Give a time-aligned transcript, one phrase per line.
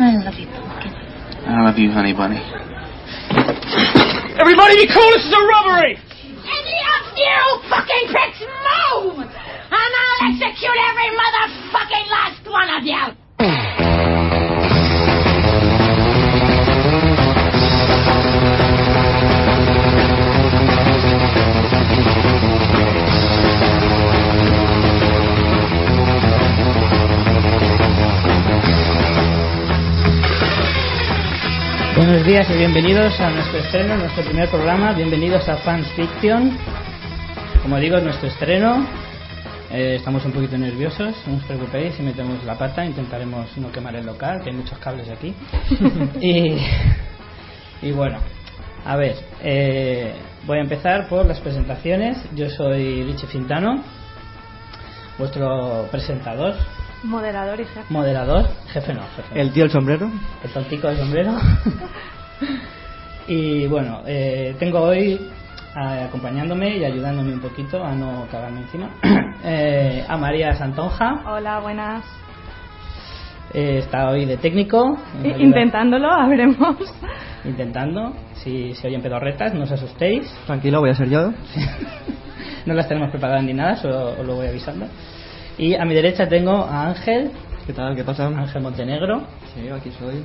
[0.00, 0.94] I love you, Pumpkin.
[1.44, 2.40] I love you, honey bunny.
[4.40, 6.00] Everybody be cool, this is a robbery!
[6.24, 7.36] Any of you
[7.68, 9.20] fucking pricks move!
[9.20, 13.79] And I'll execute every motherfucking last one of you!
[32.10, 34.92] Buenos días y bienvenidos a nuestro estreno, nuestro primer programa.
[34.94, 36.58] Bienvenidos a Fans Fiction.
[37.62, 38.84] Como digo, es nuestro estreno.
[39.70, 42.84] Eh, estamos un poquito nerviosos, no os preocupéis si metemos la pata.
[42.84, 45.32] Intentaremos no quemar el local, que hay muchos cables aquí.
[46.20, 46.56] y,
[47.80, 48.18] y bueno,
[48.84, 49.14] a ver,
[49.44, 50.12] eh,
[50.46, 52.18] voy a empezar por las presentaciones.
[52.34, 53.84] Yo soy Richie Fintano,
[55.16, 56.56] vuestro presentador,
[57.02, 57.84] Moderador y jefe.
[57.88, 59.40] moderador, jefe no, jefe.
[59.40, 60.10] El tío el sombrero.
[60.44, 61.32] el tontico del sombrero.
[63.26, 65.18] y bueno, eh, tengo hoy
[65.76, 68.90] eh, acompañándome y ayudándome un poquito a no cagarme encima
[69.44, 71.22] eh, a María Santonja.
[71.26, 72.04] Hola, buenas.
[73.52, 74.98] Eh, está hoy de técnico.
[75.38, 76.76] Intentándolo, a veremos.
[77.44, 78.12] Intentando.
[78.34, 80.30] Si se oyen pedorretas, no os asustéis.
[80.46, 81.32] Tranquilo, voy a ser yo.
[82.66, 84.86] No las tenemos preparadas ni nada, solo os lo voy avisando.
[85.60, 87.32] Y a mi derecha tengo a Ángel,
[87.66, 87.94] ¿Qué tal?
[87.94, 88.26] ¿Qué pasa?
[88.26, 89.26] Ángel Montenegro.
[89.54, 90.24] Sí, aquí soy.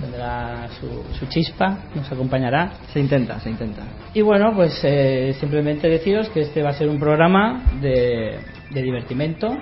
[0.00, 2.74] Tendrá su, su chispa, nos acompañará.
[2.92, 3.82] Se intenta, se intenta.
[4.14, 8.38] Y bueno, pues eh, simplemente deciros que este va a ser un programa de,
[8.70, 9.52] de divertimento.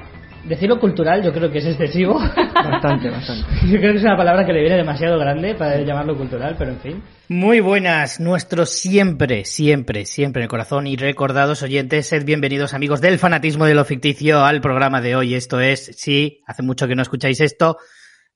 [0.44, 2.18] Decirlo cultural yo creo que es excesivo.
[2.18, 3.46] Bastante, bastante.
[3.66, 6.72] Yo creo que es una palabra que le viene demasiado grande para llamarlo cultural, pero
[6.72, 7.02] en fin.
[7.28, 13.00] Muy buenas, nuestros siempre, siempre, siempre en el corazón y recordados oyentes, sed bienvenidos amigos
[13.00, 15.34] del fanatismo de lo ficticio al programa de hoy.
[15.34, 17.76] Esto es, sí, hace mucho que no escucháis esto,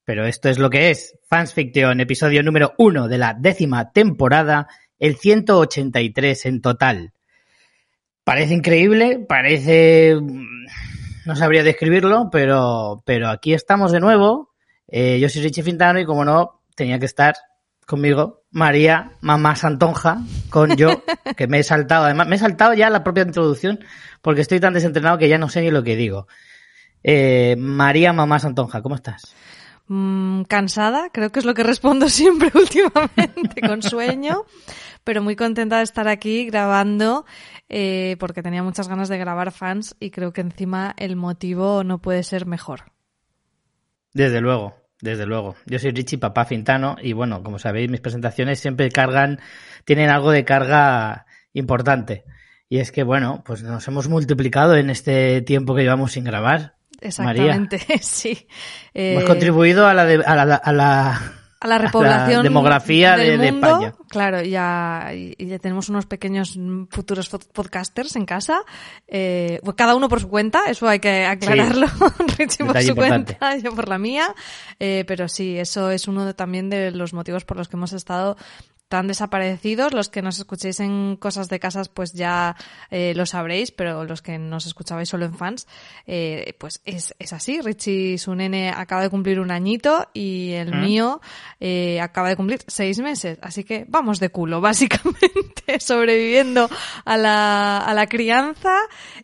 [0.04, 1.18] pero esto es lo que es.
[1.28, 7.12] Fans Fiction, episodio número uno de la décima temporada, el 183 en total.
[8.24, 10.18] Parece increíble, parece...
[11.24, 14.50] no sabría describirlo, pero, pero aquí estamos de nuevo.
[14.88, 17.34] Eh, yo soy Richie Fintano y como no, tenía que estar
[17.86, 20.18] conmigo María Mamá Santonja,
[20.50, 21.02] con yo,
[21.36, 23.80] que me he saltado, además me he saltado ya la propia introducción
[24.22, 26.26] porque estoy tan desentrenado que ya no sé ni lo que digo.
[27.02, 29.34] Eh, María Mamá Santonja, ¿cómo estás?
[29.86, 34.44] Mm, cansada, creo que es lo que respondo siempre últimamente, con sueño,
[35.04, 37.26] pero muy contenta de estar aquí grabando,
[37.68, 42.00] eh, porque tenía muchas ganas de grabar fans y creo que encima el motivo no
[42.00, 42.92] puede ser mejor.
[44.14, 45.56] Desde luego, desde luego.
[45.66, 49.40] Yo soy Richie Papá Fintano y bueno, como sabéis, mis presentaciones siempre cargan,
[49.84, 52.24] tienen algo de carga importante.
[52.68, 56.76] Y es que bueno, pues nos hemos multiplicado en este tiempo que llevamos sin grabar.
[57.08, 58.46] Exactamente, sí.
[58.94, 63.38] Eh, Hemos contribuido a la, de- a la, a la- a la repoblación demografía del
[63.38, 63.66] de- de mundo.
[63.68, 63.94] España.
[64.10, 66.58] Claro, ya, y ya tenemos unos pequeños
[66.90, 68.58] futuros podcasters en casa.
[69.08, 71.86] Eh, pues cada uno por su cuenta, eso hay que aclararlo.
[72.36, 73.36] Richie por su importante.
[73.38, 74.34] cuenta, yo por la mía.
[74.78, 77.94] Eh, pero sí, eso es uno de- también de los motivos por los que hemos
[77.94, 78.36] estado
[78.88, 79.92] tan desaparecidos.
[79.92, 82.56] Los que nos escuchéis en cosas de casas, pues ya
[82.90, 85.66] eh, lo sabréis, pero los que nos escuchabais solo en fans,
[86.06, 87.60] eh, pues es, es así.
[87.60, 90.80] Richie, su nene, acaba de cumplir un añito y el ¿Mm?
[90.80, 91.20] mío
[91.60, 93.38] eh, acaba de cumplir seis meses.
[93.42, 96.68] Así que vamos de culo, básicamente, sobreviviendo
[97.04, 98.76] a la, a la crianza.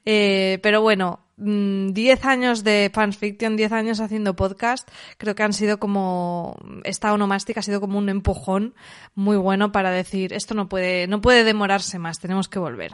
[0.04, 5.54] Eh, pero bueno, 10 años de fans fiction, 10 años haciendo podcast, creo que han
[5.54, 8.74] sido como, esta onomástica ha sido como un empujón
[9.14, 12.92] muy bueno para decir, esto no puede, no puede demorarse más, tenemos que volver.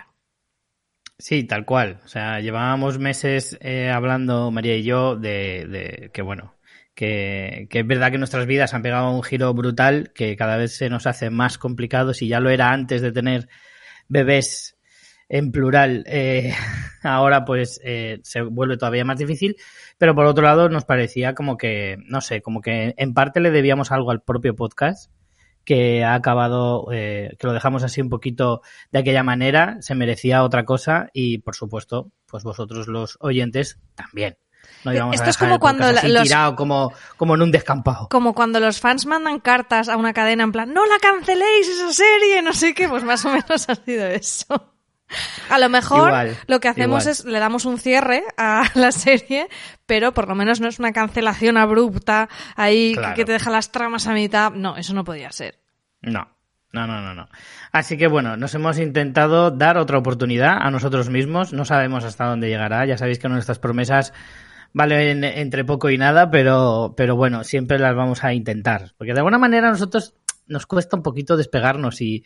[1.18, 2.00] Sí, tal cual.
[2.04, 6.54] O sea, llevábamos meses eh, hablando, María y yo, de, de que bueno,
[6.94, 10.76] que, que es verdad que nuestras vidas han pegado un giro brutal, que cada vez
[10.76, 13.48] se nos hace más complicado, si ya lo era antes de tener
[14.08, 14.75] bebés
[15.28, 16.54] en plural, eh,
[17.02, 19.56] ahora pues eh, se vuelve todavía más difícil,
[19.98, 23.50] pero por otro lado nos parecía como que, no sé, como que en parte le
[23.50, 25.10] debíamos algo al propio podcast,
[25.64, 28.62] que ha acabado, eh, que lo dejamos así un poquito
[28.92, 34.38] de aquella manera, se merecía otra cosa y por supuesto, pues vosotros los oyentes también.
[34.84, 38.08] No Esto es como cuando los- tirado como, como en un descampado.
[38.08, 41.92] Como cuando los fans mandan cartas a una cadena en plan, no la canceléis esa
[41.92, 44.75] serie, no sé qué, pues más o menos ha sido eso.
[45.50, 47.12] A lo mejor Igual, lo que hacemos igual.
[47.12, 49.48] es le damos un cierre a la serie,
[49.86, 53.14] pero por lo menos no es una cancelación abrupta ahí Claro.
[53.14, 54.52] que te deja las tramas a mitad.
[54.52, 55.60] No, eso no podía ser.
[56.02, 56.28] No,
[56.72, 57.28] no, no, no, no.
[57.72, 61.52] Así que bueno, nos hemos intentado dar otra oportunidad a nosotros mismos.
[61.52, 62.84] No sabemos hasta dónde llegará.
[62.84, 64.12] Ya sabéis que nuestras promesas
[64.72, 68.92] valen entre poco y nada, pero, pero bueno, siempre las vamos a intentar.
[68.98, 70.14] Porque de alguna manera a nosotros
[70.48, 72.24] nos cuesta un poquito despegarnos y,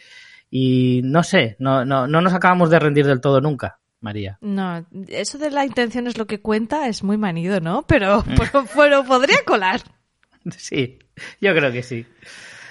[0.51, 4.37] y no sé, no, no, no nos acabamos de rendir del todo nunca, María.
[4.41, 7.83] No, eso de la intención es lo que cuenta, es muy manido, ¿no?
[7.87, 9.81] Pero, pero, pero podría colar.
[10.57, 10.99] Sí,
[11.41, 12.07] yo creo que sí.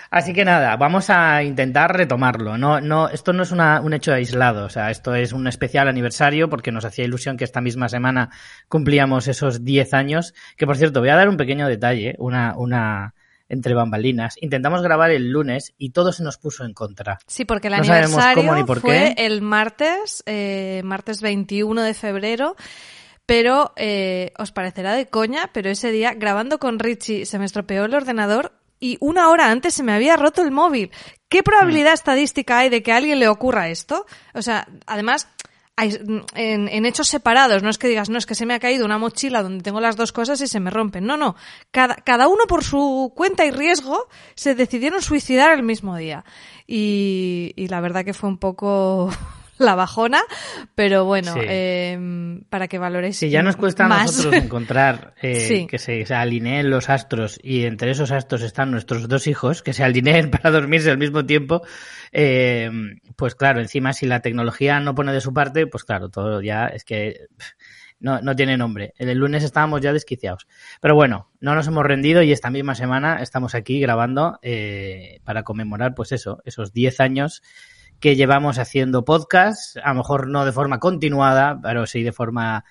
[0.09, 2.57] Así que nada, vamos a intentar retomarlo.
[2.57, 5.87] No, no, esto no es una- un hecho aislado, o sea, esto es un especial
[5.87, 8.31] aniversario porque nos hacía ilusión que esta misma semana
[8.69, 10.33] cumplíamos esos 10 años.
[10.57, 13.13] Que por cierto, voy a dar un pequeño detalle, una, una
[13.49, 14.35] entre bambalinas.
[14.39, 17.19] Intentamos grabar el lunes y todo se nos puso en contra.
[17.27, 19.25] Sí, porque el No aniversario cómo ni por fue qué.
[19.25, 22.55] el martes, eh, martes 21 de febrero.
[23.25, 27.85] Pero eh, os parecerá de coña, pero ese día grabando con Richie se me estropeó
[27.85, 30.89] el ordenador y una hora antes se me había roto el móvil.
[31.27, 34.07] ¿Qué probabilidad estadística hay de que a alguien le ocurra esto?
[34.33, 35.27] O sea, además,
[35.83, 38.85] en, en hechos separados, no es que digas, no, es que se me ha caído
[38.85, 41.05] una mochila donde tengo las dos cosas y se me rompen.
[41.05, 41.35] No, no.
[41.71, 46.23] Cada, cada uno por su cuenta y riesgo se decidieron suicidar el mismo día.
[46.67, 49.09] Y, y la verdad que fue un poco
[49.65, 50.21] la bajona,
[50.75, 51.39] pero bueno, Sí.
[51.43, 53.17] eh, para que valoréis.
[53.17, 55.67] Si ya nos cuesta a nosotros encontrar eh, Sí.
[55.67, 59.73] que se, se alineen los astros y entre esos astros están nuestros dos hijos, que
[59.73, 61.61] se alineen para dormirse al mismo tiempo,
[62.11, 62.71] eh,
[63.15, 66.67] pues claro, encima si la tecnología no pone de su parte, pues claro, todo ya
[66.67, 67.27] es que
[67.99, 68.93] no, no tiene nombre.
[68.97, 70.47] El lunes estábamos ya desquiciados.
[70.79, 75.43] Pero bueno, no nos hemos rendido y esta misma semana estamos aquí grabando eh, para
[75.43, 77.43] conmemorar, pues eso, esos 10 años
[77.99, 82.63] que llevamos haciendo podcast, a lo mejor no de forma continuada, pero sí de forma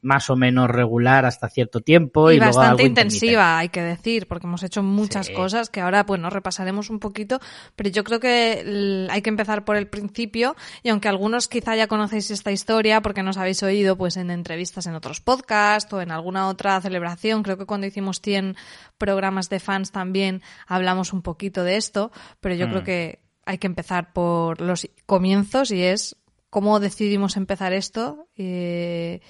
[0.00, 2.30] más o menos regular hasta cierto tiempo.
[2.30, 5.32] Y, y luego bastante algo intensiva, hay que decir, porque hemos hecho muchas Sí.
[5.32, 7.38] cosas que ahora, bueno, repasaremos un poquito,
[7.76, 11.86] pero yo creo que hay que empezar por el principio, y aunque algunos quizá ya
[11.86, 16.10] conocéis esta historia porque nos habéis oído pues en entrevistas en otros podcasts o en
[16.10, 18.56] alguna otra celebración, creo que cuando hicimos 100
[18.98, 22.70] programas de fans también hablamos un poquito de esto, pero yo Mm.
[22.70, 26.16] creo que hay que empezar por los comienzos y es
[26.50, 29.20] cómo decidimos empezar esto eh,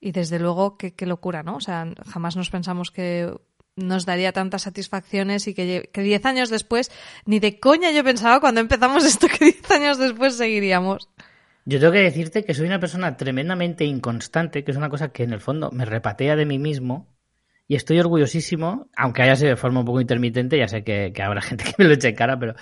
[0.00, 1.56] y desde luego qué, qué locura, ¿no?
[1.56, 3.32] O sea, jamás nos pensamos que
[3.78, 6.90] nos daría tantas satisfacciones y que, que diez años después,
[7.24, 11.08] ni de coña yo pensaba cuando empezamos esto que diez años después seguiríamos.
[11.64, 15.24] Yo tengo que decirte que soy una persona tremendamente inconstante, que es una cosa que
[15.24, 17.14] en el fondo me repatea de mí mismo.
[17.70, 21.22] Y estoy orgullosísimo, aunque haya sido de forma un poco intermitente, ya sé que, que
[21.22, 22.54] habrá gente que me lo eche en cara, pero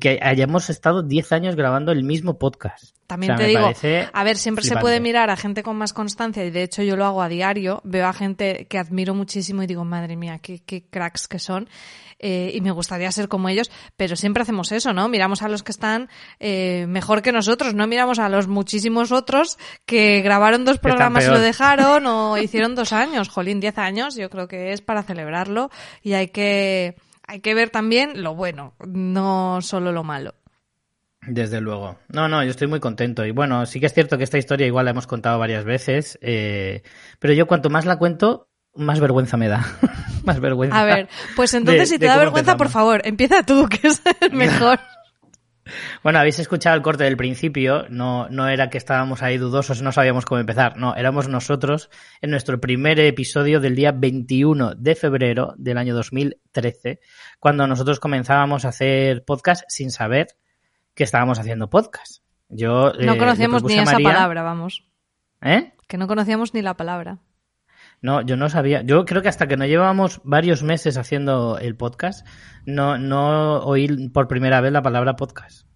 [0.00, 2.94] que hayamos estado 10 años grabando el mismo podcast.
[3.06, 3.72] También O sea, te digo,
[4.12, 6.96] a ver, siempre se puede mirar a gente con más constancia y de hecho yo
[6.96, 7.80] lo hago a diario.
[7.84, 11.68] Veo a gente que admiro muchísimo y digo, madre mía, qué, qué cracks que son.
[12.20, 15.08] eh, y me gustaría ser como ellos, pero siempre hacemos eso, ¿no?
[15.08, 19.58] Miramos a los que están eh, mejor que nosotros, no miramos a los muchísimos otros
[19.86, 23.30] que grabaron dos programas y lo dejaron o hicieron dos años.
[23.30, 25.70] Jolín, diez años, yo creo que es para celebrarlo
[26.02, 26.96] y hay que,
[27.30, 30.34] hay que ver también lo bueno, no solo lo malo.
[31.26, 31.96] Desde luego.
[32.08, 33.24] No, no, yo estoy muy contento.
[33.26, 36.18] Y bueno, sí que es cierto que esta historia igual la hemos contado varias veces,
[36.22, 36.82] eh,
[37.18, 39.64] pero yo cuanto más la cuento, más vergüenza me da.
[40.24, 40.80] más vergüenza.
[40.80, 44.02] A ver, pues entonces de- si te da vergüenza, por favor, empieza tú, que es
[44.22, 44.80] el mejor.
[46.02, 49.92] Bueno, habéis escuchado el corte del principio, no, no era que estábamos ahí dudosos, no
[49.92, 55.54] sabíamos cómo empezar, no, éramos nosotros en nuestro primer episodio del día 21 de febrero
[55.56, 57.00] del año 2013,
[57.38, 60.28] cuando nosotros comenzábamos a hacer podcast sin saber
[60.94, 62.22] que estábamos haciendo podcast.
[62.48, 64.84] Yo eh, No le conocíamos ni esa María- palabra, vamos.
[65.42, 65.72] ¿Eh?
[65.86, 67.18] Que no conocíamos ni la palabra.
[68.02, 68.82] No, yo no sabía.
[68.82, 72.26] Yo creo que hasta que no llevábamos varios meses haciendo el podcast,
[72.64, 75.66] no, no oí por primera vez la palabra podcast.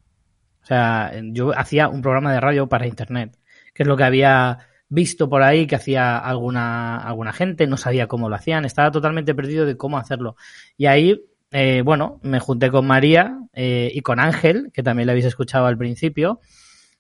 [0.63, 3.39] O sea, yo hacía un programa de radio para internet,
[3.75, 8.07] que es lo que había visto por ahí que hacía alguna, alguna gente, no sabía
[8.07, 10.37] cómo lo hacían, estaba totalmente perdido de cómo hacerlo.
[10.79, 15.13] Y ahí, eh, bueno, me junté con María eh, y con Ángel, que también le
[15.13, 16.41] habéis escuchado al principio,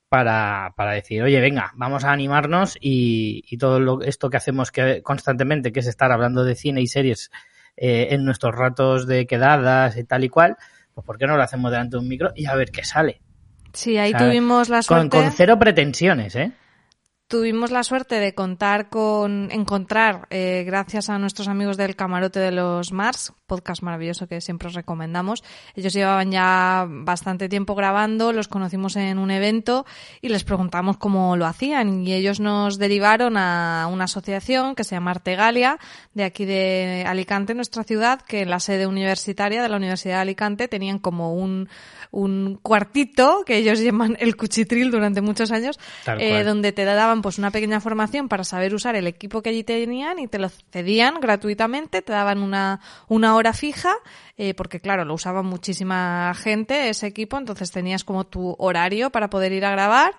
[0.08, 4.70] para, para decir, oye, venga, vamos a animarnos y, y todo lo, esto que hacemos
[4.70, 7.30] que constantemente, que es estar hablando de cine y series
[7.76, 10.56] eh, en nuestros ratos de quedadas y tal y cual,
[10.94, 13.20] pues ¿por qué no lo hacemos delante de un micro y a ver qué sale?
[13.72, 15.16] Sí, ahí O sea, tuvimos la Con, suerte.
[15.18, 16.52] con cero pretensiones, ¿eh?
[17.28, 22.52] Tuvimos la suerte de contar con, encontrar, eh, gracias a nuestros amigos del Camarote de
[22.52, 25.42] los Mars, podcast maravilloso que siempre os recomendamos.
[25.74, 29.86] Ellos llevaban ya bastante tiempo grabando, los conocimos en un evento
[30.20, 34.94] y les preguntamos cómo lo hacían y ellos nos derivaron a una asociación que se
[34.94, 35.78] llama Artegalia,
[36.12, 40.20] de aquí de Alicante, nuestra ciudad, que en la sede universitaria de la Universidad de
[40.22, 41.68] Alicante tenían como un,
[42.14, 45.80] un cuartito que ellos llaman el cuchitril durante muchos años,
[46.18, 49.64] eh, donde te daban pues una pequeña formación para saber usar el equipo que allí
[49.64, 53.94] tenían y te lo cedían gratuitamente, te daban una, una hora fija,
[54.36, 59.28] eh, porque claro, lo usaba muchísima gente ese equipo, entonces tenías como tu horario para
[59.28, 60.14] poder ir a grabar.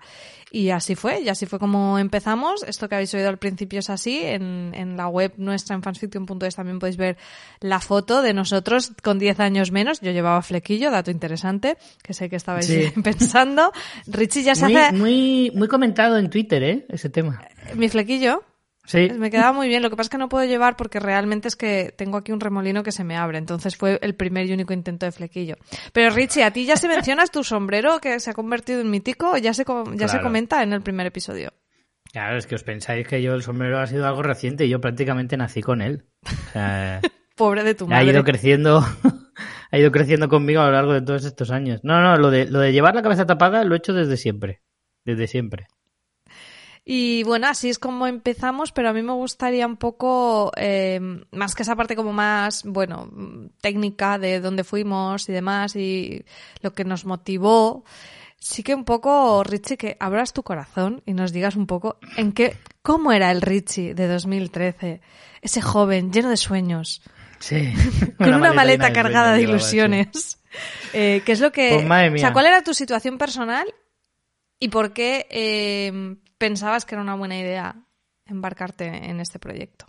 [0.57, 2.63] Y así fue, y así fue como empezamos.
[2.63, 4.21] Esto que habéis oído al principio es así.
[4.24, 7.17] En, en la web nuestra, en fansfiction.es, también podéis ver
[7.59, 10.00] la foto de nosotros con 10 años menos.
[10.00, 12.89] Yo llevaba flequillo, dato interesante, que sé que estabais Sí.
[13.03, 13.74] pensando.
[14.07, 14.95] Richie ya se Muy, hace...
[14.95, 16.85] muy, muy comentado en Twitter, ¿eh?
[16.88, 17.43] Ese tema.
[17.75, 18.41] Mi flequillo.
[18.86, 19.10] Sí.
[19.18, 19.82] Me quedaba muy bien.
[19.82, 22.39] Lo que pasa es que no puedo llevar porque realmente es que tengo aquí un
[22.39, 23.38] remolino que se me abre.
[23.38, 25.56] Entonces fue el primer y único intento de flequillo.
[25.92, 29.32] Pero Richie, ¿a ti ya se mencionas tu sombrero que se ha convertido en mítico?
[29.32, 29.65] ¿O Ya se,
[29.96, 31.51] ya se comenta en el primer episodio.
[32.12, 34.80] Claro, es que os pensáis que yo el sombrero ha sido algo reciente y yo
[34.80, 36.06] prácticamente nací con él.
[36.24, 37.01] O sea,
[37.36, 38.06] Pobre de tu ha madre.
[38.12, 38.86] ido creciendo,
[39.72, 41.82] ha ido creciendo conmigo a lo largo de todos estos años.
[41.84, 44.62] No, no, lo de, lo de llevar la cabeza tapada lo he hecho desde siempre.
[45.04, 45.68] Desde siempre.
[46.88, 51.00] Y bueno, así es como empezamos, pero a mí me gustaría un poco, eh,
[51.32, 53.10] más que esa parte como más, bueno,
[53.60, 56.24] técnica de dónde fuimos y demás y
[56.62, 57.84] lo que nos motivó,
[58.38, 62.34] sí que un poco, Richie, que abras tu corazón y nos digas un poco en
[62.34, 65.01] qué, cómo era el Richie de 2013,
[65.42, 67.01] ese joven lleno de sueños,
[67.39, 67.74] Sí.
[68.18, 70.39] con una, maleta, cargada de ilusiones.
[70.94, 71.72] Eh, ¿Qué es lo que...
[71.74, 72.34] Pues, madre O sea, mía.
[72.34, 73.68] ¿cuál era tu situación personal
[74.59, 77.75] y por qué eh, pensabas que era una buena idea
[78.25, 79.85] embarcarte en este proyecto?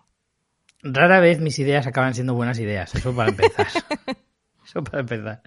[0.82, 3.66] Rara vez mis ideas acaban siendo buenas ideas, eso para empezar.
[4.64, 5.42] eso para empezar.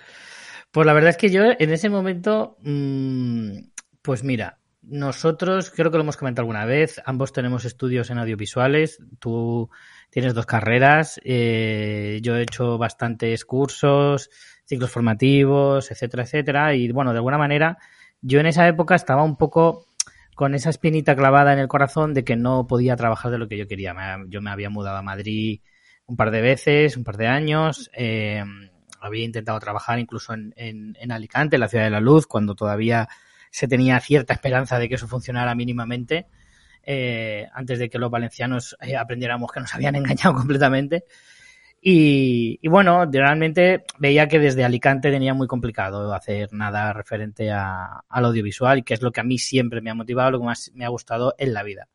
[0.71, 3.57] Pues la verdad es que yo en ese momento, mm,
[4.01, 8.99] pues mira, nosotros creo que lo hemos comentado alguna vez, ambos tenemos estudios en audiovisuales,
[9.19, 9.69] tú
[10.09, 14.29] tienes dos carreras, eh, yo he hecho bastantes cursos,
[14.65, 17.77] ciclos formativos, etcétera, etcétera, y bueno, de alguna manera
[18.21, 19.85] yo en esa época estaba un poco
[20.35, 23.57] con esa espinita clavada en el corazón de que no podía trabajar de lo que
[23.57, 23.93] yo quería.
[24.27, 25.61] Yo me había mudado a Madrid
[26.05, 27.91] un par de veces, un par de años.
[27.93, 28.43] eh,
[29.01, 33.07] había intentado trabajar incluso en, Alicante, la ciudad de la luz, cuando todavía
[33.51, 36.27] se tenía cierta esperanza de que eso funcionara mínimamente,
[36.83, 41.05] eh, antes de que los valencianos eh, aprendiéramos que nos habían engañado completamente.
[41.81, 48.83] Y, bueno, realmente veía que desde Alicante tenía muy complicado hacer nada referente al audiovisual,
[48.83, 50.89] que es lo que a mí siempre me ha motivado, lo que más me ha
[50.89, 51.88] gustado en la vida.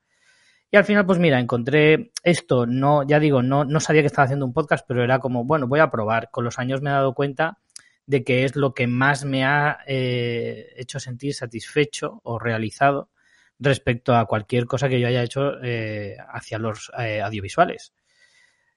[0.71, 4.25] Y al final, pues mira, encontré esto, no, ya digo, no, no sabía que estaba
[4.25, 6.31] haciendo un podcast, pero era como, bueno, voy a probar.
[6.31, 7.59] Con los años me he dado cuenta
[8.07, 13.11] de que es lo que más me ha eh, hecho sentir satisfecho o realizado
[13.59, 17.93] respecto a cualquier cosa que yo haya hecho eh, hacia los eh, audiovisuales.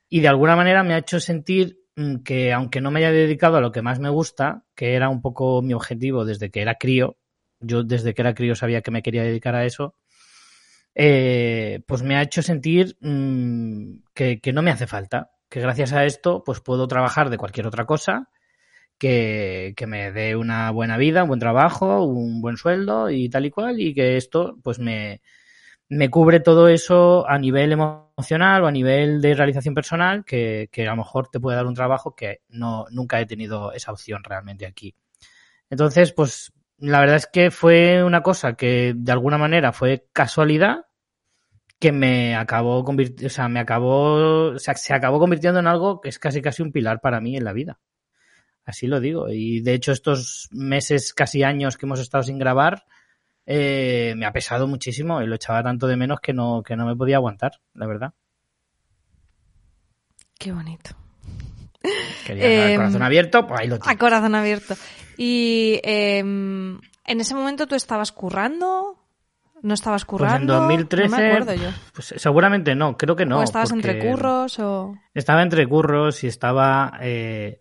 [0.09, 3.57] Y de alguna manera me ha hecho sentir mm, que aunque no me haya dedicado
[3.57, 6.75] a lo que más me gusta, que era un poco mi objetivo desde que era
[6.75, 7.17] crío,
[7.59, 9.95] yo desde que era crío sabía que me quería dedicar a eso,
[10.95, 15.93] eh, pues me ha hecho sentir mm, que, que no me hace falta, que gracias
[15.93, 18.29] a esto pues puedo trabajar de cualquier otra cosa
[18.97, 23.45] que, que me dé una buena vida, un buen trabajo, un buen sueldo y tal
[23.45, 25.21] y cual, y que esto pues me,
[25.89, 30.87] me cubre todo eso a nivel emocional o a nivel de realización personal, que, que
[30.87, 34.23] a lo mejor te puede dar un trabajo que no, nunca he tenido esa opción
[34.23, 34.95] realmente aquí.
[35.69, 40.85] Entonces, pues la verdad es que fue una cosa que de alguna manera fue casualidad
[41.79, 46.41] que me acabó o sea, me acabó, se acabó convirtiendo en algo que es casi
[46.41, 47.79] casi un pilar para mí en la vida.
[48.65, 49.29] Así lo digo.
[49.29, 52.85] Y de hecho, estos meses, casi años que hemos estado sin grabar,
[53.49, 56.85] eh, me ha pesado muchísimo y lo echaba tanto de menos que no, que no
[56.85, 58.13] me podía aguantar, la verdad.
[60.39, 60.91] Qué bonito.
[62.25, 63.97] Quería dar el Em, corazón abierto, pues ahí lo A tienes.
[63.99, 64.75] corazón abierto.
[65.17, 68.97] Y em, en ese momento tú estabas currando,
[69.61, 70.53] no estabas Pues currando.
[70.53, 71.69] en 2013, No me acuerdo yo.
[71.93, 73.39] pues seguramente no, creo que no.
[73.39, 74.95] o estabas entre curros o.
[75.13, 77.59] Estaba entre curros y estaba eh,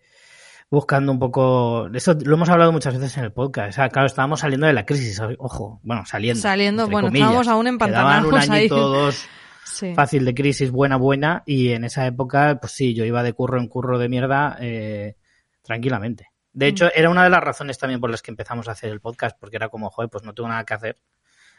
[0.70, 1.88] buscando un poco.
[1.94, 3.70] Eso lo hemos hablado muchas veces en el podcast.
[3.70, 5.20] O sea, claro, estábamos saliendo de la crisis.
[5.38, 6.40] Ojo, bueno, saliendo.
[6.40, 7.28] Saliendo, bueno, comillas.
[7.28, 9.26] estábamos aún Quedaban un añito dos
[9.64, 9.94] Sí.
[9.94, 11.42] fácil de crisis, buena, buena.
[11.44, 15.16] Y en esa época, pues sí, yo iba de curro en curro de mierda eh,
[15.62, 16.28] tranquilamente.
[16.52, 19.00] De hecho, era una de las razones también por las que empezamos a hacer el
[19.00, 20.96] podcast, porque era como, joder, pues no tengo nada que hacer.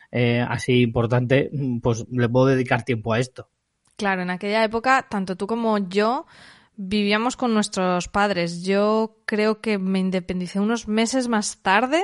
[0.10, 1.52] eh, así importante,
[1.84, 3.50] pues le puedo dedicar tiempo a esto.
[3.98, 6.26] Claro, en aquella época, tanto tú como yo
[6.78, 8.64] vivíamos con nuestros padres.
[8.64, 12.02] Yo creo que me independicé unos meses más tarde,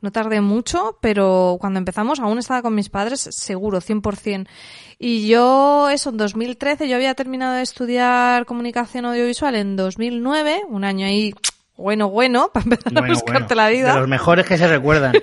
[0.00, 4.48] no tardé mucho, pero cuando empezamos aún estaba con mis padres, seguro, 100%.
[4.98, 10.84] Y yo, eso, en 2013, yo había terminado de estudiar comunicación audiovisual en 2009, un
[10.84, 11.34] año ahí,
[11.76, 13.94] bueno, bueno, para empezar a buscarte bueno, la vida.
[13.94, 15.14] De los mejores que se recuerdan.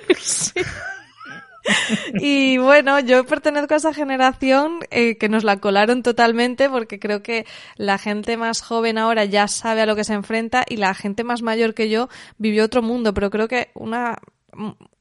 [2.20, 7.22] Y bueno, yo pertenezco a esa generación eh, que nos la colaron totalmente porque creo
[7.22, 10.94] que la gente más joven ahora ya sabe a lo que se enfrenta y la
[10.94, 14.18] gente más mayor que yo vivió otro mundo, pero creo que una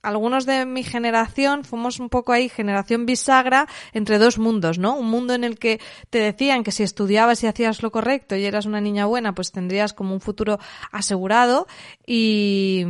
[0.02, 4.96] algunos de mi generación fuimos un poco ahí generación bisagra entre dos mundos, ¿no?
[4.96, 5.80] Un mundo en el que
[6.10, 9.52] te decían que si estudiabas y hacías lo correcto y eras una niña buena, pues
[9.52, 10.60] tendrías como un futuro
[10.92, 11.68] asegurado
[12.06, 12.86] y,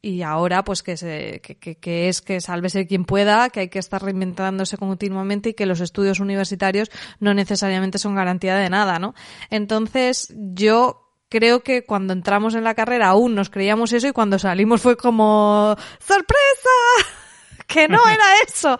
[0.00, 3.68] y ahora pues que, se, que, que, que es que sálvese quien pueda, que hay
[3.68, 8.98] que estar reinventándose continuamente y que los estudios universitarios no necesariamente son garantía de nada,
[8.98, 9.14] ¿no?
[9.50, 14.38] Entonces yo creo que cuando entramos en la carrera aún nos creíamos eso y cuando
[14.38, 16.70] salimos fue como ¡sorpresa!
[17.66, 18.78] que no era eso.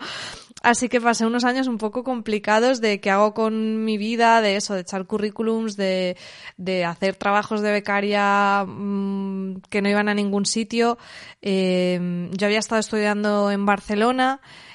[0.63, 4.55] Así que pasé unos años un poco complicados de qué hago con mi vida, de
[4.55, 6.17] eso, de echar currículums, de,
[6.57, 10.97] de hacer trabajos de becaria mmm, que no iban a ningún sitio.
[11.41, 14.66] Eh, yo había estado estudiando en Barcelona, mm,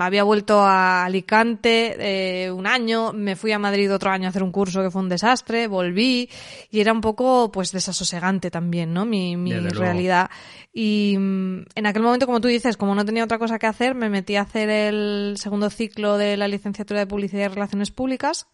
[0.00, 1.96] había vuelto a Alicante
[2.44, 5.02] eh, un año, me fui a Madrid otro año a hacer un curso que fue
[5.02, 6.28] un desastre, volví
[6.70, 9.04] y era un poco pues desasosegante también, ¿no?
[9.04, 10.30] Mi, mi realidad.
[10.72, 13.94] Y mm, en aquel momento, como tú dices, como no tenía otra cosa que hacer,
[13.94, 18.48] me metí a hacer el segundo ciclo de la licenciatura de Publicidad y Relaciones Públicas,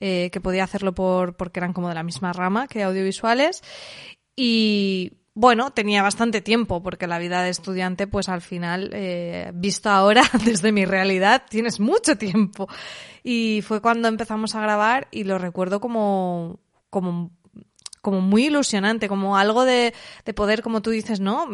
[0.00, 3.62] eh, que podía hacerlo por, porque eran como de la misma rama que audiovisuales.
[4.34, 9.88] Y bueno, tenía bastante tiempo, porque la vida de estudiante, pues al final, eh, visto
[9.88, 12.66] ahora desde mi realidad, tienes mucho tiempo.
[13.22, 16.58] Y fue cuando empezamos a grabar y lo recuerdo como,
[16.90, 17.30] como,
[18.02, 21.46] como muy ilusionante, como algo de, de poder, como tú dices, ¿no?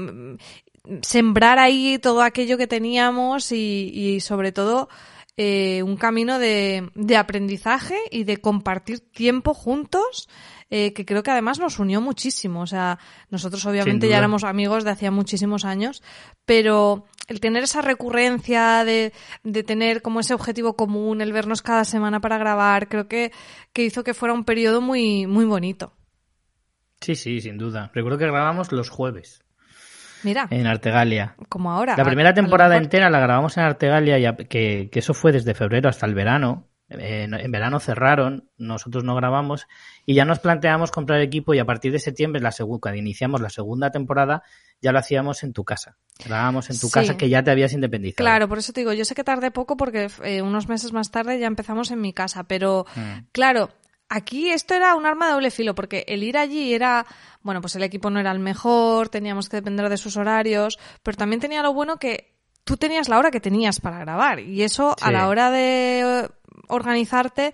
[1.02, 4.88] Sembrar ahí todo aquello que teníamos y, y sobre todo,
[5.36, 10.26] eh, un camino de, de aprendizaje y de compartir tiempo juntos
[10.76, 12.62] eh, que creo que además nos unió muchísimo.
[12.62, 12.98] O sea,
[13.30, 16.02] nosotros obviamente ya éramos amigos de hacía muchísimos años,
[16.44, 19.12] pero el tener esa recurrencia de,
[19.44, 23.30] de tener como ese objetivo común, el vernos cada semana para grabar, creo que,
[23.72, 25.92] que hizo que fuera un periodo muy, muy bonito.
[27.00, 27.92] Sí, sí, sin duda.
[27.94, 29.44] Recuerdo que grabamos los jueves
[30.24, 31.36] Mira, en Artegalia.
[31.48, 31.94] como ahora.
[31.96, 35.30] La primera a temporada entera la grabamos en Artegalia, y a- que, que eso fue
[35.30, 36.66] desde febrero hasta el verano.
[37.00, 39.66] Eh, en, verano cerraron, nosotros no grabamos
[40.06, 43.50] y ya nos planteamos comprar equipo y a partir de septiembre, la cuando iniciamos la
[43.50, 44.42] segunda temporada,
[44.80, 45.96] ya lo hacíamos en tu casa.
[46.24, 46.92] Grabábamos en tu Sí.
[46.92, 48.24] casa que ya te habías independizado.
[48.24, 51.10] Claro, por eso te digo, yo sé que tardé poco porque eh, unos meses más
[51.10, 53.26] tarde ya empezamos en mi casa, pero Mm.
[53.32, 53.70] claro,
[54.08, 57.06] aquí esto era un arma de doble filo porque el ir allí era,
[57.42, 61.16] bueno, pues el equipo no era el mejor, teníamos que depender de sus horarios, pero
[61.16, 64.94] también tenía lo bueno que tú tenías la hora que tenías para grabar y eso
[65.00, 66.28] a la hora de
[66.68, 67.52] organizarte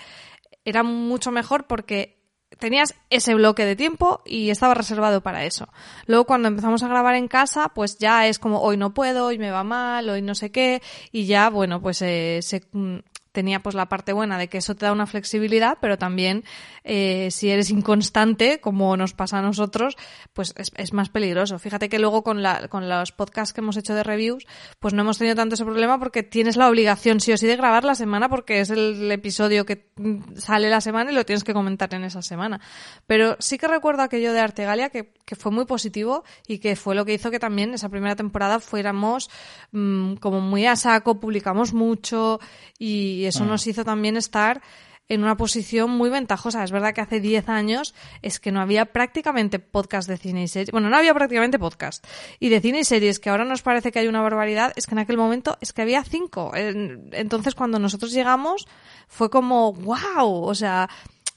[0.64, 2.20] era mucho mejor porque
[2.58, 5.68] tenías ese bloque de tiempo y estaba reservado para eso.
[6.06, 9.38] Luego cuando empezamos a grabar en casa, pues ya es como hoy no puedo, hoy
[9.38, 10.82] me va mal, hoy no sé qué
[11.12, 12.98] y ya, bueno, pues eh, se, mm,
[13.32, 16.44] tenía pues la parte buena de que eso te da una flexibilidad, pero también
[16.84, 19.96] eh, si eres inconstante, como nos pasa a nosotros,
[20.32, 21.58] pues es, es más peligroso.
[21.58, 24.46] Fíjate que luego con, la, con los podcasts que hemos hecho de reviews,
[24.78, 27.56] pues no hemos tenido tanto ese problema porque tienes la obligación sí o sí de
[27.56, 31.44] grabar la semana porque es el episodio que mm, sale la semana y lo tienes
[31.44, 32.60] que comentar en esa semana.
[33.06, 36.94] Pero sí que recuerdo aquello de Artegalia que, que fue muy positivo y que fue
[36.94, 39.30] lo que hizo que también esa primera temporada fuéramos
[39.72, 42.40] mm, como muy a saco, publicamos mucho
[42.78, 44.60] y eso nos hizo también estar
[45.08, 46.62] en una posición muy ventajosa.
[46.62, 50.48] Es verdad que hace 10 años es que no había prácticamente podcast de cine y
[50.48, 50.70] series.
[50.70, 52.06] Bueno, no había prácticamente podcast.
[52.38, 54.94] Y de cine y series, que ahora nos parece que hay una barbaridad, es que
[54.94, 56.52] en aquel momento es que había cinco.
[56.54, 58.68] En- Entonces, cuando nosotros llegamos,
[59.08, 60.88] fue como, wow, o sea,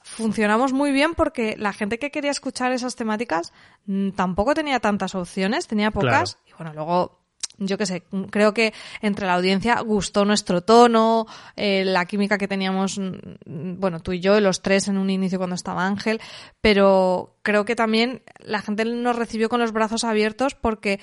[0.03, 3.53] funcionamos muy bien porque la gente que quería escuchar esas temáticas
[3.87, 6.37] mm, tampoco tenía tantas opciones, tenía pocas.
[6.45, 7.22] Y bueno, luego
[7.57, 12.47] yo qué sé, creo que entre la audiencia gustó nuestro tono, eh, la química que
[12.47, 16.19] teníamos, mm, bueno, tú y yo, los tres en un inicio cuando estaba Ángel,
[16.61, 20.99] pero creo que también la gente nos recibió con los brazos abiertos porque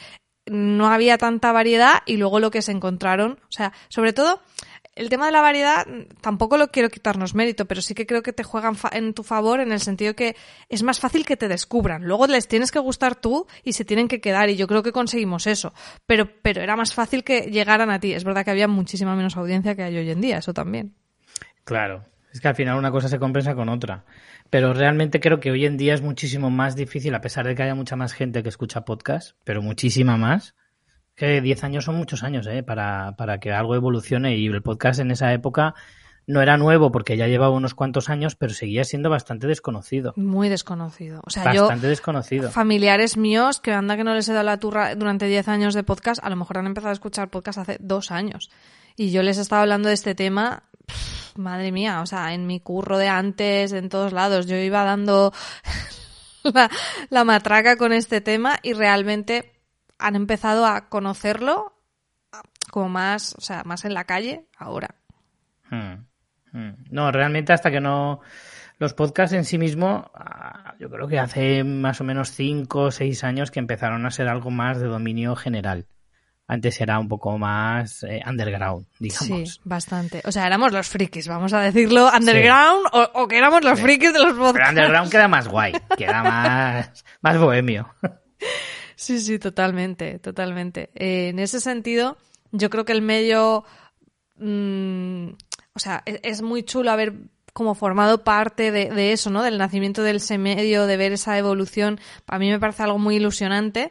[0.47, 4.41] no había tanta variedad y luego lo que se encontraron, o sea, sobre todo
[4.97, 5.87] el tema de la variedad
[6.21, 9.23] tampoco lo quiero quitarnos mérito, pero sí que creo que te juegan fa- en tu
[9.23, 10.37] favor en el sentido que
[10.69, 12.05] es más fácil que te descubran.
[12.05, 14.93] Luego les tienes que gustar tú y se tienen que quedar y yo creo que
[14.93, 15.73] conseguimos eso.
[16.07, 18.13] Pero, pero era más fácil que llegaran a ti.
[18.13, 20.95] Es verdad que había muchísima menos audiencia que hay hoy en día, eso también.
[21.65, 24.05] Claro, es que al final una cosa se compensa con otra.
[24.51, 27.63] Pero realmente creo que hoy en día es muchísimo más difícil, a pesar de que
[27.63, 30.55] haya mucha más gente que escucha podcast, pero muchísima más.
[31.15, 32.63] Que 10 años son muchos años, ¿eh?
[32.63, 34.37] Para, para que algo evolucione.
[34.37, 35.75] Y el podcast en esa época
[36.27, 40.13] no era nuevo porque ya llevaba unos cuantos años, pero seguía siendo bastante desconocido.
[40.17, 41.21] Muy desconocido.
[41.27, 42.51] O sea, yo Bastante desconocido.
[42.51, 45.83] familiares míos que anda que no les he dado la turra durante 10 años de
[45.83, 48.51] podcast, a lo mejor han empezado a escuchar podcast hace dos años.
[48.97, 52.61] Y yo les estaba hablando de este tema, pff, madre mía, o sea, en mi
[52.61, 55.33] curro de antes, en todos lados, yo iba dando
[56.45, 56.71] la,
[57.09, 59.53] la matraca con este tema y realmente
[60.01, 61.75] han empezado a conocerlo
[62.71, 64.95] como más, o sea, más en la calle ahora.
[65.71, 66.05] Hmm,
[66.53, 66.71] hmm.
[66.91, 68.21] No, realmente hasta que no...
[68.79, 72.91] Los podcasts en sí mismo, ah, yo creo que hace más o menos 5 o
[72.91, 75.87] 6 años que empezaron a ser algo más de dominio general.
[76.47, 79.53] Antes era un poco más eh, underground, digamos.
[79.53, 80.23] Sí, bastante.
[80.25, 84.15] O sea, éramos los frikis, vamos a decirlo, underground o, o que éramos los frikis
[84.15, 84.71] de los Pero podcasts.
[84.71, 87.95] underground queda más guay, queda más, más bohemio.
[89.01, 90.91] Sí, sí, totalmente, totalmente.
[90.95, 92.19] Eh, en ese sentido,
[92.53, 93.65] yo creo que el medio,
[94.37, 95.29] mm,
[95.73, 97.15] o sea, es, es muy chulo haber
[97.55, 99.43] como formado parte de, de eso, ¿no?
[99.43, 101.99] Del nacimiento del ese medio, de ver esa evolución.
[102.27, 103.91] A mí me parece algo muy ilusionante,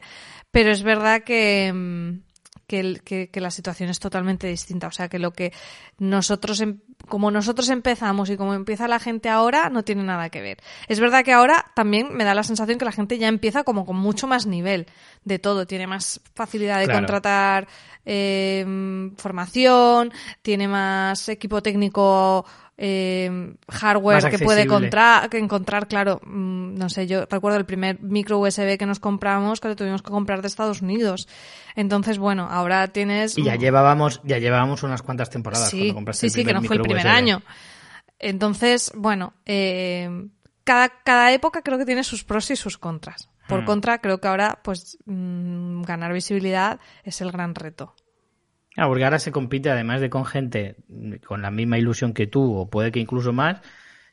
[0.52, 2.22] pero es verdad que, mm,
[2.70, 4.88] que, el- que- que la situación es totalmente distinta.
[4.88, 5.52] O sea, que lo que
[5.98, 10.42] nosotros, em- como nosotros empezamos y como empieza la gente ahora, no tiene nada que
[10.42, 10.58] ver.
[10.88, 13.86] Es verdad que ahora también me da la sensación que la gente ya empieza como
[13.86, 14.86] con mucho más nivel
[15.26, 15.66] de todo.
[15.66, 17.00] Tiene más facilidad de Claro.
[17.00, 17.68] contratar
[18.12, 18.66] eh,
[19.18, 22.44] formación, tiene más equipo técnico.
[22.82, 28.40] eh, hardware que puede que encontrar, claro, mm, no sé, yo recuerdo el primer micro
[28.40, 31.28] USB que nos compramos que lo tuvimos que comprar de Estados Unidos.
[31.76, 36.22] Entonces, bueno, ahora tienes Y ya llevábamos, ya llevábamos unas cuantas temporadas Sí, cuando compraste
[36.22, 37.12] sí, el sí, que no fue el primer USB.
[37.12, 37.42] año.
[38.18, 40.10] Entonces, bueno, eh,
[40.64, 43.30] cada, cada época creo que tiene sus pros y sus contras.
[43.48, 43.66] Por Hmm.
[43.66, 47.94] contra, creo que ahora, pues, mm, ganar visibilidad es el gran reto.
[48.80, 50.78] Ah, porque ahora se compite, además de con gente
[51.26, 53.60] con la misma ilusión que tú, o puede que incluso más,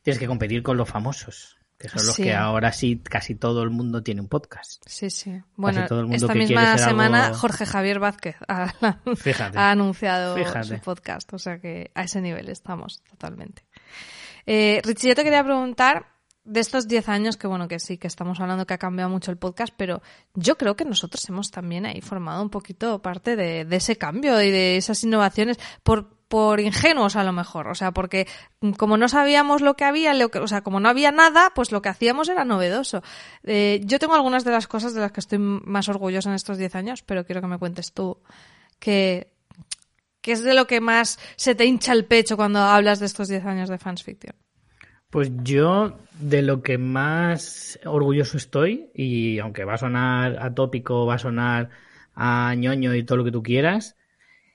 [0.03, 2.25] tienes que competir con los famosos, que son los Sí.
[2.25, 4.83] que ahora sí casi todo el mundo tiene un podcast.
[4.87, 5.41] Sí, sí.
[5.57, 8.73] Bueno, todo el mundo esta que misma semana algo- Jorge Javier Vázquez ha,
[9.17, 9.59] Fíjate.
[9.59, 10.65] ha anunciado Fíjate.
[10.65, 13.63] su podcast, o sea que a ese nivel estamos totalmente.
[14.47, 16.07] Eh, Richie, yo te quería preguntar
[16.47, 19.31] de estos 10 años, que bueno, que sí, que estamos hablando que ha cambiado mucho
[19.31, 20.01] el podcast, pero
[20.35, 24.51] yo creo que nosotros hemos también ahí formado un poquito parte de, ese cambio y
[24.51, 28.27] de esas innovaciones por, por ingenuos a lo mejor, o sea, porque
[28.79, 31.73] como no sabíamos lo que había, lo que, o sea, como no había nada, pues
[31.73, 33.03] lo que hacíamos era novedoso.
[33.43, 36.59] Eh, yo tengo algunas de las cosas de las que estoy más orgullosa en estos
[36.59, 38.19] 10 años, pero quiero que me cuentes tú
[38.79, 39.33] que,
[40.27, 43.29] ¿Qué es de lo que más se te hincha el pecho cuando hablas de estos
[43.29, 44.35] 10 años de Fans Fiction?
[45.11, 51.14] Pues yo de lo que más orgulloso estoy, y aunque va a sonar atópico, va
[51.14, 51.71] a sonar
[52.14, 53.97] a ñoño y todo lo que tú quieras,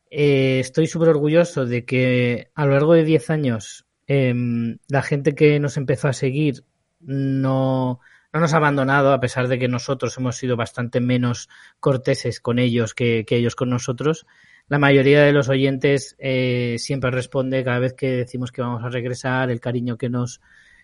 [0.10, 5.36] eh, estoy súper orgulloso de que a lo largo de 10 años em, la gente
[5.36, 6.66] que nos empezó a seguir
[7.00, 8.02] no,
[8.34, 12.60] no nos ha abandonado, a pesar de que nosotros hemos sido bastante menos corteses con
[12.60, 14.26] ellos que ellos con nosotros.
[14.68, 18.90] La mayoría de los oyentes eh, siempre responde cada vez que decimos que vamos a
[18.90, 20.42] regresar, el cariño que nos,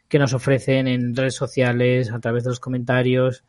[0.08, 3.44] que nos ofrecen en redes sociales, a través de los comentarios.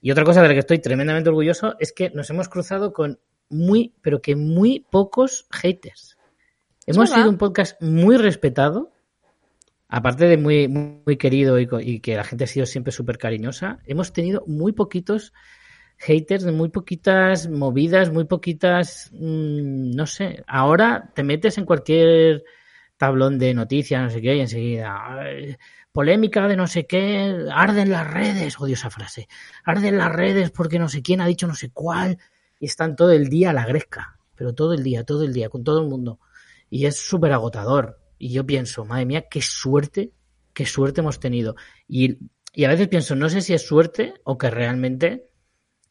[0.00, 3.18] Y otra cosa de la que estoy tremendamente orgulloso es que nos hemos cruzado con
[3.48, 6.16] muy, pero que muy pocos haters.
[6.86, 8.92] Hemos sido un podcast muy respetado,
[9.88, 13.18] aparte de muy, muy, muy querido y, y que la gente ha sido siempre súper
[13.18, 13.80] cariñosa.
[13.86, 15.32] Hemos tenido muy poquitos
[15.98, 20.44] haters de muy poquitas movidas, muy poquitas, mm, no sé.
[20.46, 22.44] Ahora te metes en cualquier
[22.96, 25.56] tablón de noticias, no sé qué, y enseguida, "Ay,
[25.92, 29.28] polémica de no sé qué, arden las redes, odio esa frase,
[29.64, 32.18] arden las redes porque no sé quién ha dicho no sé cuál,
[32.60, 35.48] y están todo el día a la gresca, pero todo el día, todo el día,
[35.48, 36.20] con todo el mundo.
[36.70, 38.00] Y es súper agotador.
[38.18, 40.12] Y yo pienso, madre mía, qué suerte,
[40.52, 41.54] qué suerte hemos tenido.
[41.86, 42.18] Y
[42.64, 45.28] a veces pienso, no sé si es suerte o que realmente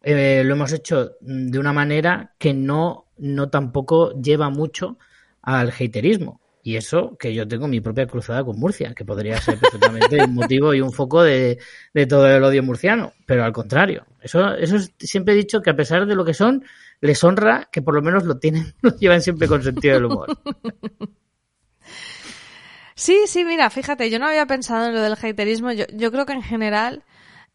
[0.06, 4.98] eh, lo hemos hecho de una manera que no, no tampoco lleva mucho
[5.42, 6.40] al haterismo.
[6.64, 10.34] Y eso que yo tengo mi propia cruzada con Murcia, que podría ser perfectamente un
[10.34, 11.60] motivo y un foco de,
[11.94, 13.14] de todo el odio murciano.
[13.28, 16.34] Pero al contrario, eso, eso es- siempre he dicho que a pesar de lo que
[16.34, 16.64] son,
[17.02, 20.32] les honra que por lo menos lo tienen, lo llevan siempre con sentido del humor.
[22.96, 25.72] Sí, sí, mira, fíjate, yo no había pensado en lo del haterismo.
[25.74, 27.04] Yo, yo creo que en general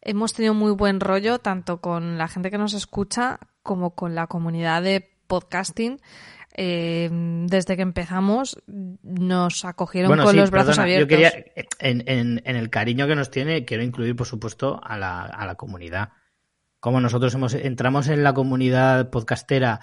[0.01, 4.27] hemos tenido muy buen rollo, tanto con la gente que nos escucha como con la
[4.27, 5.99] comunidad de podcasting.
[6.53, 7.09] Eh,
[7.47, 11.09] desde que empezamos nos acogieron Bueno, con sí, los brazos perdona, abiertos.
[11.09, 11.45] Yo quería,
[11.79, 15.45] en, en- en el cariño que nos tiene, quiero incluir, por supuesto, a la, a
[15.45, 16.09] la comunidad.
[16.81, 19.79] Como nosotros hemos, entramos en la comunidad podcastera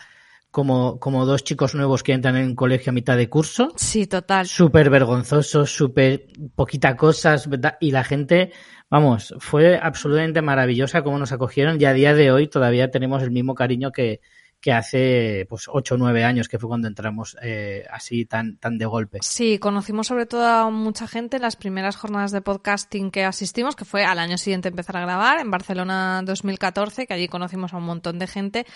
[0.51, 3.73] como, como dos chicos nuevos que entran en un colegio a mitad de curso.
[3.77, 4.47] Sí, total.
[4.47, 7.77] Súper vergonzosos, súper poquita cosas, ¿verdad?
[7.81, 8.53] y la gente,
[8.91, 13.31] vamos, fue absolutamente maravillosa cómo nos acogieron y a día de hoy todavía tenemos el
[13.31, 14.21] mismo cariño que,
[14.61, 18.77] que hace pues ocho o nueve años, que fue cuando entramos eh, así tan, tan
[18.77, 19.19] de golpe.
[19.23, 23.77] Sí, conocimos sobre todo a mucha gente en las primeras jornadas de podcasting que asistimos,
[23.77, 27.77] que fue al año siguiente empezar a grabar, en Barcelona 2014, que allí conocimos a
[27.77, 28.67] un montón de gente.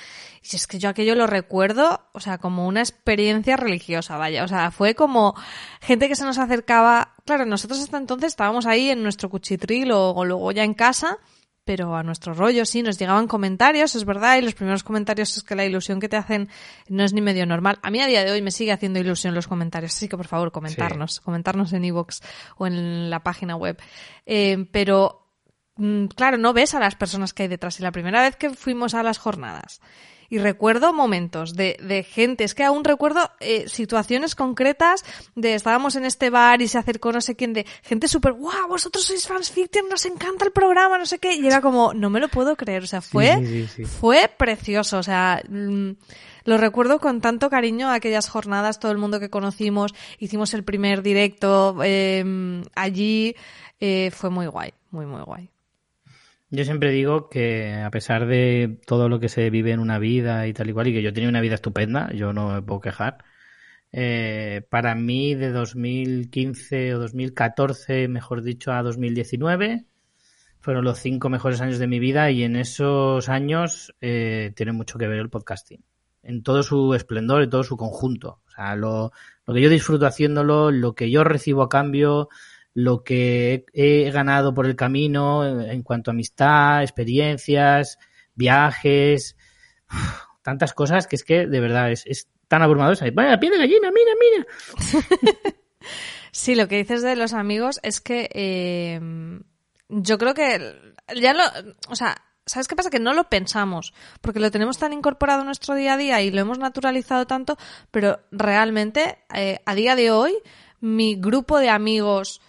[0.43, 4.45] Y es que yo aquello lo recuerdo, o sea, como una experiencia religiosa, vaya.
[4.45, 5.35] O sea, fue como
[5.81, 7.15] gente que se nos acercaba.
[7.25, 11.19] Claro, nosotros hasta entonces estábamos ahí en nuestro cuchitril o, o luego ya en casa.
[11.65, 15.45] Pero a nuestro rollo, sí, nos llegaban comentarios, es verdad, y los primeros comentarios es
[15.45, 16.49] que la ilusión que te hacen
[16.89, 17.79] no es ni medio normal.
[17.83, 20.27] A mí a día de hoy me sigue haciendo ilusión los comentarios, así que por
[20.27, 22.21] favor comentarnos, comentarnos en iVoox
[22.57, 23.81] o en la página web.
[24.27, 25.29] Eh, pero,
[25.77, 27.79] mm, claro, no ves a las personas que hay detrás.
[27.79, 29.81] Y la primera vez que fuimos a las jornadas,
[30.33, 35.95] y recuerdo momentos de, de gente, es que aún recuerdo eh, situaciones concretas de estábamos
[35.95, 39.27] en este bar y se acercó no sé quién de gente súper, wow, vosotros sois
[39.27, 42.29] fans fiction, nos encanta el programa, no sé qué, y era como, no me lo
[42.29, 43.85] puedo creer, o sea, fue, sí, sí, sí.
[43.85, 45.91] fue precioso, o sea, mm,
[46.45, 51.03] lo recuerdo con tanto cariño aquellas jornadas, todo el mundo que conocimos, hicimos el primer
[51.03, 53.37] directo eh, allí,
[53.81, 55.52] eh, fue muy guay, muy, muy guay.
[56.55, 60.47] Yo siempre digo que a pesar de todo lo que se vive en una vida
[60.47, 62.61] y tal y cual, y que yo he tenido una vida estupenda, yo no me
[62.61, 63.25] puedo quejar,
[63.91, 69.87] eh, para mí de 2015 o 2014, mejor dicho, a 2019,
[70.61, 74.99] fueron los cinco mejores años de mi vida y en esos años eh, tiene mucho
[74.99, 75.83] que ver el podcasting.
[76.23, 78.43] En todo su esplendor, en todo su conjunto.
[78.47, 79.13] O sea, lo,
[79.47, 82.29] lo que yo disfruto haciéndolo, lo que yo recibo a cambio,
[82.75, 87.99] lo que he, ganado por el camino en, cuanto a amistad, experiencias,
[88.35, 89.37] viajes,
[90.43, 92.97] tantas cosas que es que de verdad es, es tan abrumador.
[93.13, 95.53] Vaya, piel de gallina, mira, mira.
[96.33, 98.99] Sí, lo que dices de los amigos es que eh,
[99.89, 100.75] yo creo que
[101.15, 101.43] ya lo,
[101.89, 102.89] o sea, ¿sabes qué pasa?
[102.89, 106.31] Que no lo pensamos, porque lo tenemos tan incorporado en nuestro día a día y
[106.31, 107.59] lo hemos naturalizado tanto,
[107.91, 110.35] pero realmente eh, a día de hoy
[110.81, 112.41] mi grupo de amigos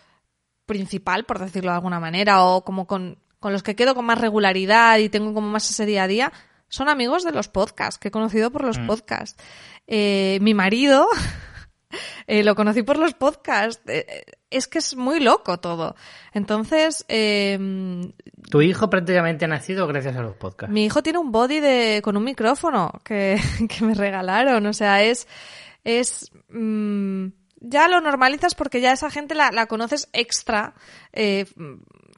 [0.74, 4.20] principal, por decirlo de alguna manera, o como con, con los que quedo con más
[4.20, 6.34] regularidad y tengo como más ese día a día,
[6.68, 9.40] son amigos de los podcasts, que he conocido por los podcasts.
[9.86, 11.06] Eh, mi marido
[12.28, 13.84] eh, lo conocí por los podcasts.
[13.88, 15.96] Eh, es que es muy loco todo.
[16.34, 17.60] Entonces, eh,
[18.50, 20.74] Tu hijo prácticamente ha nacido gracias a los podcasts.
[20.74, 24.66] mi hijo tiene un body de, con un micrófono que, que me regalaron.
[24.66, 25.28] O sea, es,
[25.84, 27.28] es, mm,
[27.64, 30.76] ya lo normalizas porque ya esa gente la, la conoces extra,
[31.14, 31.46] eh,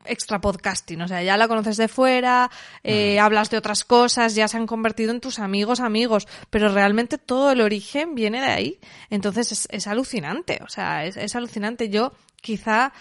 [0.05, 1.01] extra podcasting.
[1.01, 2.49] O sea, ya la conoces de fuera,
[2.83, 6.27] eh, hablas de otras cosas, ya se han convertido en tus amigos, amigos.
[6.49, 8.79] Pero realmente todo el origen viene de ahí.
[9.09, 10.59] Entonces es, es alucinante.
[10.63, 11.89] O sea, es, es alucinante.
[11.89, 12.91] Yo quizá,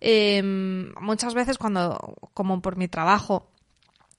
[0.00, 0.42] eh,
[1.00, 3.48] muchas veces cuando, como por mi trabajo,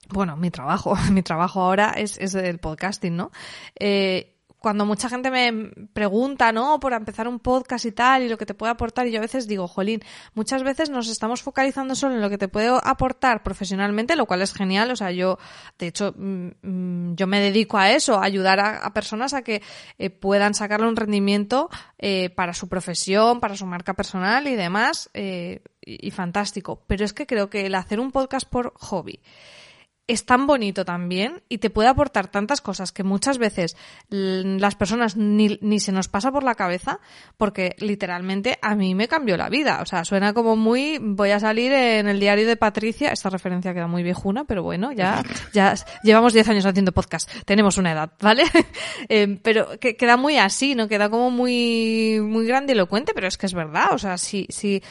[0.10, 3.32] bueno, mi trabajo, mi trabajo ahora es, es el podcasting, ¿no?
[3.78, 4.33] Eh,
[4.64, 6.80] cuando mucha gente me pregunta, ¿no?
[6.80, 9.22] Por empezar un podcast y tal, y lo que te puede aportar, y yo a
[9.22, 10.00] veces digo, jolín,
[10.36, 14.42] muchas veces nos estamos focalizando solo en lo que te puede aportar profesionalmente, lo cual
[14.42, 15.38] es genial, o sea, yo,
[15.78, 19.62] de hecho, mm, mm, yo me dedico a eso, a ayudar a, personas a que
[19.98, 25.10] eh, puedan sacarle un rendimiento eh, para su profesión, para su marca personal y demás,
[25.14, 26.86] eh, y, y fantástico.
[26.88, 29.20] Pero es que creo que el hacer un podcast por hobby,
[30.14, 33.76] es tan bonito también y te puede aportar tantas cosas que muchas veces
[34.10, 37.00] l- las personas ni, ni se nos pasa por la cabeza
[37.38, 39.80] porque literalmente a mí me cambió la vida.
[39.82, 41.00] O sea, suena como muy...
[41.02, 43.12] Voy a salir en el diario de Patricia.
[43.12, 45.24] Esta referencia queda muy viejuna, pero bueno, ya,
[45.54, 45.74] ya
[46.04, 47.30] llevamos 10 años haciendo podcast.
[47.46, 48.44] Tenemos una edad, ¿vale?
[49.10, 50.88] Eh, pero que, queda muy así, ¿no?
[50.88, 53.88] Queda como muy, muy grandilocuente, pero es que es verdad.
[53.92, 54.82] O sea, si, si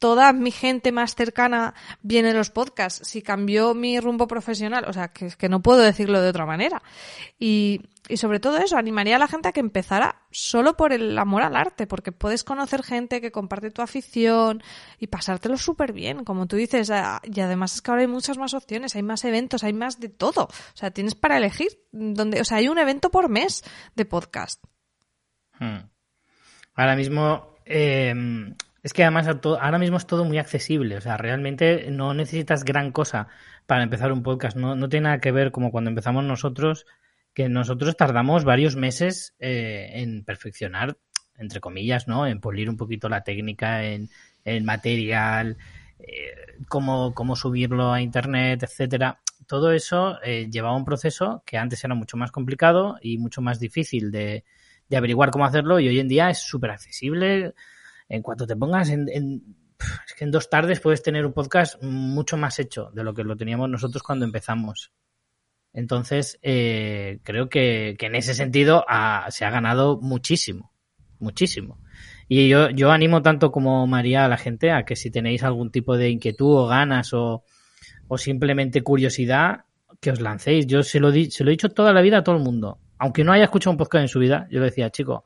[0.00, 5.08] toda mi gente más cercana viene los podcasts, si cambió mi rumbo profesional, o sea,
[5.08, 6.82] que, que no puedo decirlo de otra manera.
[7.38, 11.16] Y, y sobre todo eso, animaría a la gente a que empezara solo por el
[11.18, 14.62] amor al arte, porque puedes conocer gente que comparte tu afición
[14.98, 16.90] y pasártelo súper bien, como tú dices.
[17.22, 20.08] Y además es que ahora hay muchas más opciones, hay más eventos, hay más de
[20.08, 20.44] todo.
[20.44, 23.62] O sea, tienes para elegir, donde, o sea, hay un evento por mes
[23.94, 24.64] de podcast.
[25.58, 25.90] Hmm.
[26.74, 28.14] Ahora mismo, eh,
[28.82, 32.92] Es que además ahora mismo es todo muy accesible, o sea, realmente no necesitas gran
[32.92, 33.28] cosa
[33.66, 36.86] para empezar un podcast, no, no tiene nada que ver como cuando empezamos nosotros,
[37.34, 40.96] que nosotros tardamos varios meses eh, en perfeccionar,
[41.36, 42.26] entre comillas, ¿no?
[42.26, 44.08] En pulir un poquito la técnica, en
[44.44, 45.58] el material,
[45.98, 46.32] eh,
[46.68, 49.20] cómo, cómo subirlo a internet, etcétera.
[49.46, 53.60] Todo eso eh, llevaba un proceso que antes era mucho más complicado y mucho más
[53.60, 54.44] difícil de,
[54.88, 57.54] de averiguar cómo hacerlo y hoy en día es súper accesible.
[58.10, 59.56] En cuanto te pongas en, en-
[60.06, 63.24] es que en dos tardes puedes tener un podcast mucho más hecho de lo que
[63.24, 64.92] lo teníamos nosotros cuando empezamos.
[65.72, 70.72] Entonces, eh, creo que, que en ese sentido ah, se ha ganado muchísimo,
[71.18, 71.78] muchísimo.
[72.28, 75.70] Y yo, yo animo tanto como María a la gente a que si tenéis algún
[75.70, 77.44] tipo de inquietud o ganas o,
[78.08, 79.64] o simplemente curiosidad,
[80.00, 80.66] que os lancéis.
[80.66, 82.80] Yo se lo, di- se lo he dicho toda la vida a todo el mundo.
[82.98, 85.24] Aunque no haya escuchado un podcast en su vida, yo le decía, chico,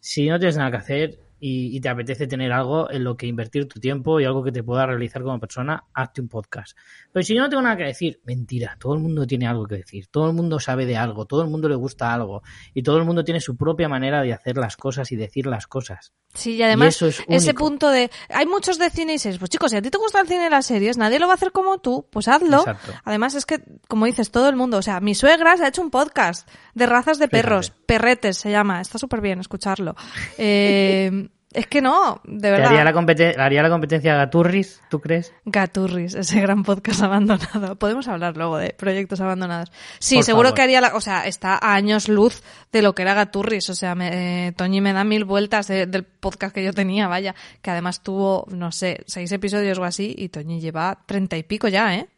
[0.00, 3.26] si no tienes nada que hacer y, y te apetece tener algo en lo que
[3.26, 6.76] invertir tu tiempo y algo que te pueda realizar como persona, hazte un podcast.
[7.12, 9.76] Pero si yo no tengo nada que decir, mentira, todo el mundo tiene algo que
[9.76, 12.42] decir, todo el mundo sabe de algo, todo el mundo le gusta algo
[12.74, 15.66] y todo el mundo tiene su propia manera de hacer las cosas y decir las
[15.66, 16.12] cosas.
[16.34, 19.50] Sí, y además eso es ese punto de hay muchos de cine y series, pues
[19.50, 21.34] chicos, si a ti te gusta el cine y las series, nadie lo va a
[21.34, 22.58] hacer como tú, pues hazlo.
[22.58, 22.92] Exacto.
[23.04, 25.82] Además es que como dices todo el mundo, o sea, mi suegra se ha hecho
[25.82, 27.42] un podcast de razas de Fíjate.
[27.42, 29.96] perros, perretes se llama, está súper bien escucharlo.
[30.42, 32.68] Eh, es que no, de ¿Te verdad.
[32.68, 35.32] haría la, competen- haría la competencia a Gaturris, tú crees?
[35.44, 37.76] Gaturris, ese gran podcast abandonado.
[37.76, 39.72] Podemos hablar luego de proyectos abandonados.
[39.98, 40.56] Sí, Por seguro favor.
[40.56, 43.68] que haría la, o sea, está a años luz de lo que era Gaturris.
[43.70, 47.08] O sea, me, eh, Toñi me da mil vueltas de- del podcast que yo tenía,
[47.08, 51.42] vaya, que además tuvo, no sé, seis episodios o así, y Toñi lleva treinta y
[51.42, 52.08] pico ya, ¿eh?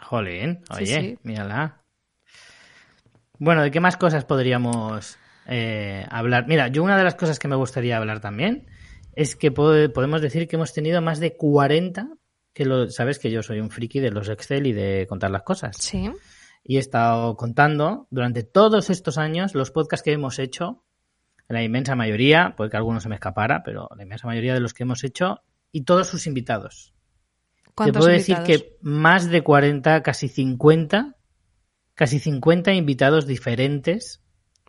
[0.00, 1.18] Jolín, Sí, oye, sí.
[1.24, 1.78] mírala.
[3.38, 6.46] Bueno, ¿de qué más cosas podríamos eh, hablar?
[6.48, 8.66] Mira, yo una de las cosas que me gustaría hablar también
[9.14, 12.08] es que po- podemos decir que hemos tenido más de 40,
[12.52, 15.42] que lo, sabes que yo soy un friki de los Excel y de contar las
[15.42, 15.76] cosas.
[15.78, 16.10] Sí.
[16.64, 20.84] Y he estado contando durante todos estos años los podcasts que hemos hecho,
[21.48, 24.72] la inmensa mayoría, puede que alguno se me escapara, pero la inmensa mayoría de los
[24.72, 25.40] que hemos hecho
[25.72, 26.94] y todos sus invitados.
[27.64, 28.46] Te ¿Cuántos puedo invitados?
[28.48, 31.16] decir que más de 40, casi 50,
[31.94, 34.21] casi 50 invitados diferentes,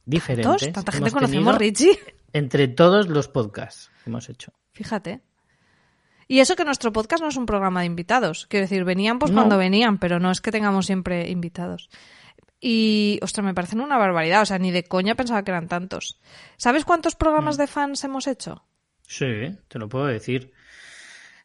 [0.05, 0.71] diferentes.
[0.73, 1.97] ¿Tanta gente conocemos, Richie?
[2.33, 4.53] Entre todos los podcasts que hemos hecho.
[4.71, 5.21] Fíjate.
[6.27, 8.47] Y eso que nuestro podcast no es un programa de invitados.
[8.47, 9.37] Quiero decir, venían pues No.
[9.41, 11.89] cuando venían, pero no es que tengamos siempre invitados.
[12.59, 14.41] Y, ostras, me parecen una barbaridad.
[14.41, 16.19] O sea, ni de coña pensaba que eran tantos.
[16.57, 17.17] ¿Sabes cuántos Mm.
[17.17, 18.63] programas de fans hemos hecho?
[19.05, 19.25] Sí,
[19.67, 20.53] te lo puedo decir.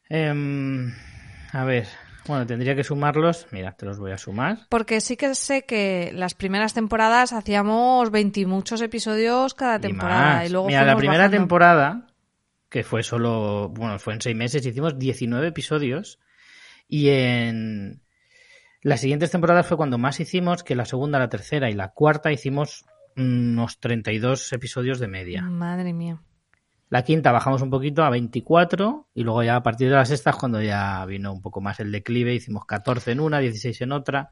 [0.08, 0.94] Em,
[1.52, 1.86] a ver,
[2.28, 3.46] bueno, tendría que sumarlos.
[3.50, 4.60] Mira, te los voy a sumar.
[4.68, 10.46] Porque sí que sé que las primeras temporadas hacíamos 20 y muchos episodios cada temporada.
[10.46, 11.36] Y luego Mira, la primera bajando.
[11.38, 12.06] temporada,
[12.68, 16.20] que fue solo, bueno, fue en seis meses, hicimos 19 episodios.
[16.86, 18.02] Y en
[18.82, 22.30] las siguientes temporadas fue cuando más hicimos, que la segunda, la tercera y la cuarta
[22.30, 22.84] hicimos
[23.16, 25.42] unos 32 episodios de media.
[25.42, 26.22] Madre mía.
[26.90, 30.30] La quinta bajamos un poquito a 24 y luego ya a partir de la sexta
[30.30, 33.92] es cuando ya vino un poco más el declive, hicimos 14 en una, 16 en
[33.92, 34.30] otra.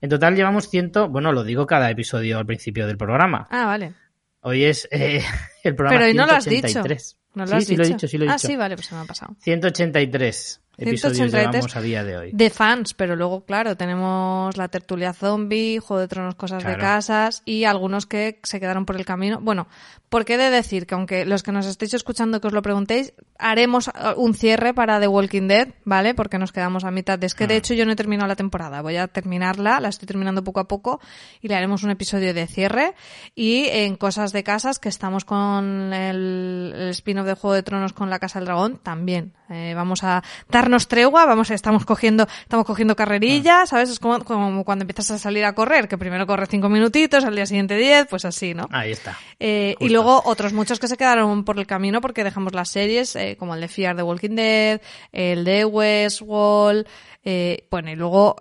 [0.00, 3.46] En total llevamos ciento, bueno, lo digo cada episodio al principio del programa.
[3.50, 3.92] Ah, vale.
[4.40, 5.22] Hoy es eh,
[5.64, 6.68] el programa Pero hoy no lo has dicho.
[6.68, 7.18] 183.
[7.34, 7.96] ¿No lo sí, has sí, lo he dicho?
[7.96, 8.46] dicho, sí lo he ah, dicho.
[8.48, 9.36] sí, vale, pues se me ha pasado.
[9.40, 12.30] 183 episodios 183 llevamos a día de hoy.
[12.32, 17.42] De fans, pero luego, claro, tenemos la tertulia zombie, Juego de Tronos, cosas de casas
[17.44, 19.38] y algunos que se quedaron por el camino.
[19.40, 19.68] Bueno,
[20.08, 23.12] porque he de decir que aunque los que nos estéis escuchando que os lo preguntéis,
[23.38, 26.14] haremos eh, un cierre para The Walking Dead, ¿vale?
[26.14, 27.18] Porque nos quedamos a mitad.
[27.18, 27.56] de- Es que de Ah.
[27.58, 30.68] hecho yo no he terminado la temporada, voy a terminarla, la estoy terminando poco a
[30.68, 31.00] poco
[31.40, 32.94] y le haremos un episodio de cierre.
[33.34, 37.92] Y en cosas de casas, que estamos con el, el spin-off de Juego de Tronos
[37.92, 39.32] con la Casa del Dragón, también.
[39.52, 43.90] Eh, vamos a darnos tregua, vamos, estamos cogiendo, estamos cogiendo carrerilla, ¿sabes?
[43.90, 47.34] Es como, como cuando empiezas a salir a correr, que primero corres cinco minutitos, al
[47.34, 48.68] día siguiente diez, pues así, ¿no?
[48.70, 49.16] Ahí está.
[49.38, 53.14] Eh, y luego otros muchos que se quedaron por el camino porque dejamos las series,
[53.16, 54.80] eh, como el de Fear the Walking Dead,
[55.12, 56.86] el de Westworld,
[57.24, 58.36] eh, bueno, y luego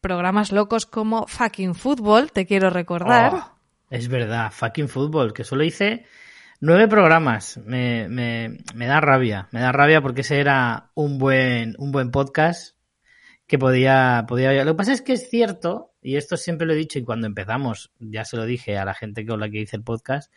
[0.00, 3.34] programas locos como Fucking Football, te quiero recordar.
[3.34, 3.50] Oh,
[3.90, 6.04] es verdad, fucking fútbol, que solo hice
[6.64, 7.60] nueve programas.
[7.64, 12.10] Me, me, me da rabia, me da rabia porque ese era un buen, un buen
[12.10, 12.76] podcast
[13.46, 14.64] que podía, podía.
[14.64, 17.26] Lo que pasa es que es cierto, y esto siempre lo he dicho, y cuando
[17.26, 20.32] empezamos, ya se lo dije a la gente con la que hice el podcast,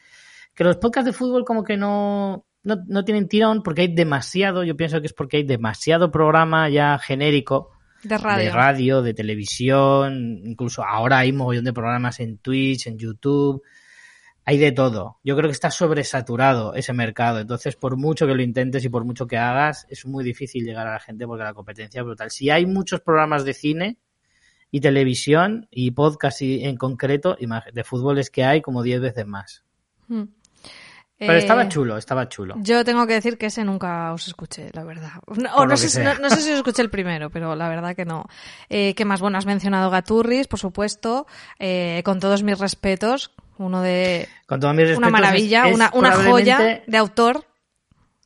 [0.54, 4.66] que los podcasts de fútbol como que no, no, no tienen tirón porque hay demasiado,
[4.66, 7.72] yo pienso que es porque hay demasiado programa ya genérico
[8.04, 8.44] De radio.
[8.44, 13.64] de radio, de televisión, incluso ahora hay mogollón de programas en Twitch, en YouTube.
[14.50, 15.20] Hay de todo.
[15.26, 17.40] Yo creo que está sobresaturado ese mercado.
[17.42, 20.88] Entonces, por mucho que lo intentes y por mucho que hagas, es muy difícil llegar
[20.88, 22.32] a la gente porque la competencia es brutal.
[22.32, 23.98] Si hay muchos programas de cine
[24.72, 27.36] y televisión y podcast y- en concreto,
[27.74, 29.66] de fútbol es que hay como 10 veces más.
[30.08, 30.24] Mm.
[31.20, 32.56] Pero Eh, estaba chulo, estaba chulo.
[32.60, 35.10] Yo tengo que decir que ese nunca os escuché, la verdad.
[35.36, 38.26] No, sé, no sé si os escuché el primero, pero la verdad que no.
[38.70, 39.20] Eh, ¿Qué más?
[39.20, 41.26] Bueno, has mencionado Gaturris, por supuesto.
[41.60, 44.28] Eh, con todos mis respetos, uno de...
[44.46, 47.46] Con todos mis Una maravilla, es- una, una joya de autor,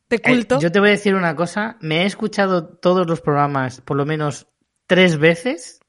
[0.10, 0.60] de Eh, culto.
[0.60, 1.78] yo te voy a decir una cosa.
[1.82, 4.48] Me he escuchado todos los programas por lo menos
[4.88, 5.80] tres veces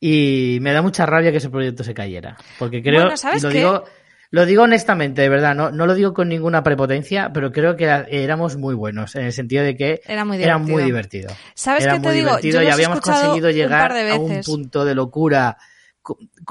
[0.00, 2.36] y me da mucha rabia que ese proyecto se cayera.
[2.58, 3.58] Porque creo, Bueno, ¿sabes y lo qué?
[3.58, 3.84] digo,
[4.30, 7.84] lo digo honestamente, de verdad, no, no lo digo con ninguna prepotencia, pero creo que
[7.84, 10.74] era- éramos muy buenos, en el sentido de que Era muy era divertido.
[10.74, 11.28] muy divertido.
[11.54, 12.28] ¿Sabes era qué te muy digo?
[12.28, 15.56] divertido Yo y habíamos conseguido llegar a un punto de locura,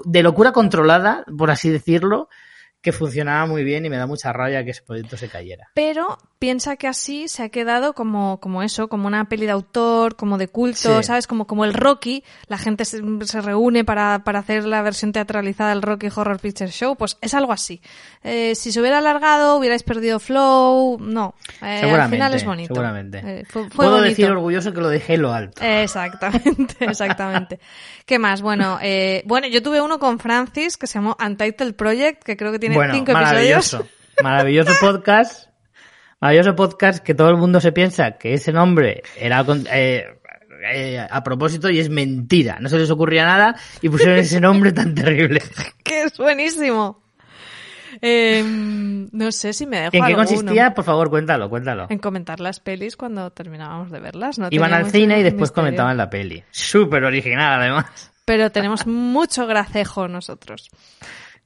[0.03, 2.29] de locura controlada, por así decirlo,
[2.85, 5.71] que funcionaba muy bien y me da mucha rabia que ese proyecto se cayera.
[5.73, 10.15] Pero piensa que así se ha quedado como, como eso, como una peli de autor,
[10.15, 11.03] como de culto, Sí.
[11.03, 11.25] ¿sabes?
[11.25, 15.71] Como, como el Rocky, la gente se, se reúne para, para hacer la versión teatralizada
[15.71, 17.81] del Rocky Horror Picture Show, pues es algo así.
[18.23, 21.33] Eh, si se hubiera alargado, hubierais perdido flow, no.
[21.63, 22.75] Eh, al final es bonito.
[22.75, 23.21] seguramente.
[23.25, 24.09] Eh, fue, fue Puedo bonito.
[24.09, 25.59] decir orgulloso que lo dejé lo alto.
[25.63, 27.59] Exactamente, exactamente.
[28.05, 28.43] ¿Qué más?
[28.43, 32.51] Bueno, eh, bueno, yo tuve uno con Francis que se llamó Untitled Project, que creo
[32.51, 33.31] que tiene bueno, cinco episodios.
[33.33, 33.87] maravilloso.
[34.23, 35.49] Maravilloso podcast.
[36.21, 40.05] Maravilloso podcast que todo el mundo se piensa que ese nombre era eh,
[40.73, 42.57] eh, a propósito y es mentira.
[42.59, 45.41] No se les ocurría nada y pusieron ese nombre tan terrible.
[45.83, 47.03] que es buenísimo.
[48.01, 50.27] Eh, no sé si me dejo ¿En qué alguno.
[50.27, 50.73] consistía?
[50.73, 51.87] Por favor, cuéntalo, cuéntalo.
[51.89, 54.37] En comentar las pelis cuando terminábamos de verlas.
[54.37, 55.63] No Iban al cine y después misterio.
[55.63, 56.43] comentaban la peli.
[56.51, 58.11] Súper original, además.
[58.25, 60.69] Pero tenemos mucho gracejo nosotros.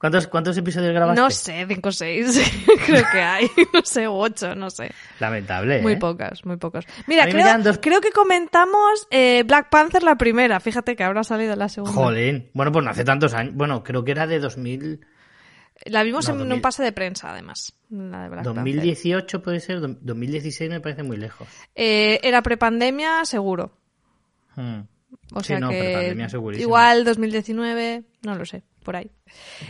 [0.00, 1.20] ¿Cuántos, cuántos episodios grabaste?
[1.20, 2.40] No sé, cinco o seis
[2.86, 3.46] creo que hay.
[3.74, 4.90] No sé, ocho, no sé.
[5.20, 5.96] Lamentable, Muy ¿eh?
[5.98, 6.86] pocas, muy pocas.
[7.06, 10.58] Mira, creo, quedan dos- creo que comentamos eh, Black Panther la primera.
[10.58, 11.94] Fíjate que habrá salido la segunda.
[11.94, 12.50] Jolín.
[12.54, 13.54] Bueno, pues no hace tantos años.
[13.54, 15.00] Bueno, creo que era de 2000...
[15.86, 16.54] La vimos No, en 2000.
[16.56, 17.74] un pase de prensa, además.
[17.90, 18.64] La de Black Panther.
[18.64, 21.46] 2018 puede ser, do- 2016 me parece muy lejos.
[21.74, 23.76] Eh, era prepandemia, seguro.
[24.56, 24.80] Hmm.
[25.32, 26.66] O Sí, sea no, que prepandemia segurísimo.
[26.68, 29.10] igual 2019, no lo sé, por ahí.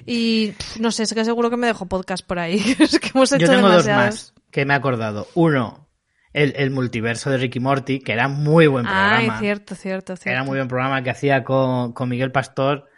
[0.06, 2.56] Y no sé, es que seguro que me dejo podcast por ahí.
[2.78, 5.28] es que hemos hecho Yo tengo dos más que me he acordado.
[5.34, 5.88] Uno,
[6.32, 9.16] el, el multiverso de Ricky Morty, que era muy buen programa.
[9.16, 10.30] Ay, cierto, cierto, cierto.
[10.30, 12.88] Era muy buen programa que hacía con, con Miguel Pastor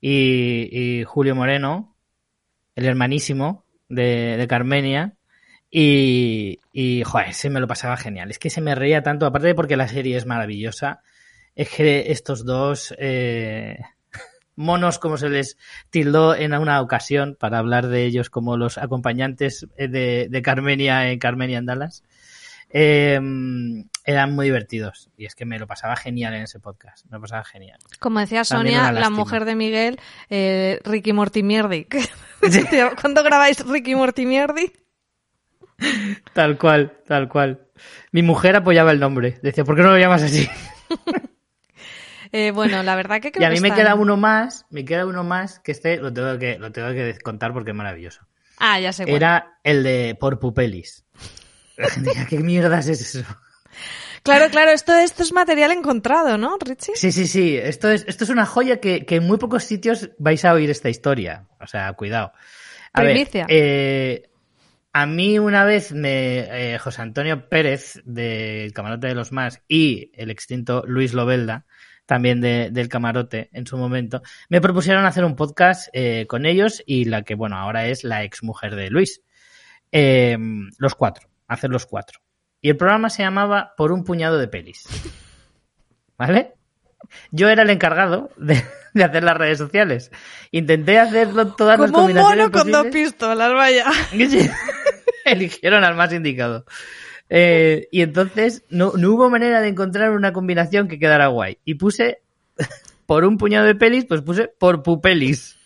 [0.00, 1.96] y, y Julio Moreno,
[2.74, 5.14] el hermanísimo de, de Carmenia.
[5.72, 8.30] Y, y, joder, se me lo pasaba genial.
[8.30, 11.02] Es que se me reía tanto, aparte de porque la serie es maravillosa,
[11.54, 13.78] es que estos dos eh,
[14.60, 15.56] monos, como se les
[15.90, 21.10] tildó en una ocasión para hablar de ellos como los acompañantes eh, de, de Carmenia
[21.10, 22.04] en Carmenia en Dallas,
[22.72, 23.20] eh,
[24.04, 25.10] eran muy divertidos.
[25.16, 27.04] Y es que me lo pasaba genial en ese podcast.
[27.06, 27.78] Me lo pasaba genial.
[27.98, 31.86] Como decía También Sonia, la mujer de Miguel, eh, Ricky Morty Mierdi.
[33.00, 34.72] ¿Cuándo grabáis Ricky Morty Mierdi?
[36.32, 37.66] Tal cual, tal cual.
[38.12, 39.38] Mi mujer apoyaba el nombre.
[39.42, 40.48] Decía, ¿por qué no lo llamas así?
[42.32, 44.66] Eh, bueno, la verdad que creo y a mí que me están- queda uno más,
[44.70, 47.76] me queda uno más que este lo tengo que, lo tengo que contar porque es
[47.76, 48.26] maravilloso.
[48.58, 49.16] Ah, ya sé cuál.
[49.16, 51.04] Era el de Por Pupelis.
[52.28, 53.26] ¿qué mierdas es eso?
[54.22, 56.94] Claro, claro, esto, esto es material encontrado, ¿no, Richie?
[56.94, 57.56] Sí, sí, sí.
[57.56, 60.68] Esto es, esto es una joya que, que en muy pocos sitios vais a oír
[60.68, 61.46] esta historia.
[61.58, 62.32] O sea, cuidado.
[62.92, 64.30] A ver, eh,
[64.92, 70.10] a mí una vez me eh, José Antonio Pérez del Camarote de los Más y
[70.14, 71.64] el extinto Luis Lobelda,
[72.10, 76.82] también de- del Camarote en su momento, me propusieron hacer un podcast eh, con ellos
[76.84, 79.22] y la que, bueno, ahora es la exmujer de Luis.
[79.92, 80.36] Eh,
[80.78, 82.18] los cuatro, hacer los cuatro.
[82.60, 84.88] Y el programa se llamaba Por un puñado de pelis.
[86.18, 86.54] ¿Vale?
[87.30, 88.60] Yo era el encargado de,
[88.92, 90.10] de hacer las redes sociales.
[90.50, 93.86] Intenté hacerlo todas las Como un combinaciones mono con dos pistolas, vaya.
[95.24, 96.64] Eligieron al más indicado.
[97.32, 101.58] Eh, y entonces no, no hubo manera de encontrar una combinación que quedara guay.
[101.64, 102.22] Y puse,
[103.06, 105.56] por un puñado de pelis, pues puse por pupelis.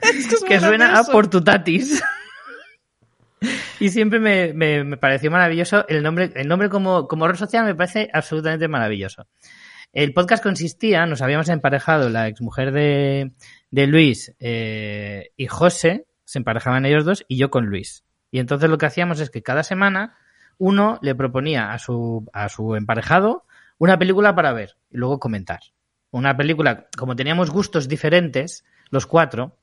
[0.46, 2.02] que suena a por tu tatis.
[3.80, 7.64] y siempre me, me- me pareció maravilloso el nombre, el nombre como, como red social
[7.64, 9.26] me parece absolutamente maravilloso.
[9.92, 13.32] El podcast consistía, nos habíamos emparejado la exmujer de,
[13.70, 18.04] de Luis eh, y José, se emparejaban ellos dos, y yo con Luis.
[18.30, 20.16] Y entonces lo que hacíamos es que cada semana
[20.60, 23.46] uno le proponía a su, a su emparejado
[23.78, 25.60] una película para ver y luego comentar.
[26.10, 29.56] Una película, como teníamos gustos diferentes, los cuatro,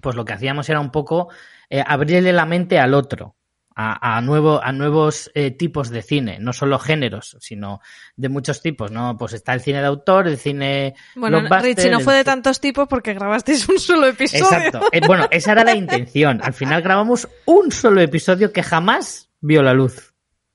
[0.00, 1.28] pues lo que hacíamos era un poco
[1.68, 3.34] eh, abrirle la mente al otro,
[3.74, 7.80] a, a, nuevo, a nuevos eh, tipos de cine, no solo géneros, sino
[8.14, 9.18] de muchos tipos, ¿no?
[9.18, 12.86] Pues está el cine de autor, el cine Bueno, Richie, no fue de tantos tipos
[12.86, 14.44] porque grabasteis un solo episodio.
[14.44, 14.82] Exacto.
[14.92, 16.40] Eh, bueno, esa era la intención.
[16.44, 20.11] Al final grabamos un solo episodio que jamás vio la luz.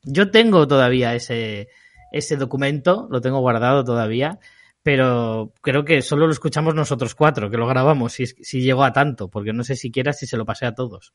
[0.08, 1.70] Yo tengo todavía ese,
[2.12, 4.40] ese documento, lo tengo guardado todavía,
[4.84, 8.94] pero creo que solo lo escuchamos nosotros cuatro, que lo grabamos, si, si llegó a
[8.94, 11.14] tanto, porque no sé siquiera si se lo pasé a todos.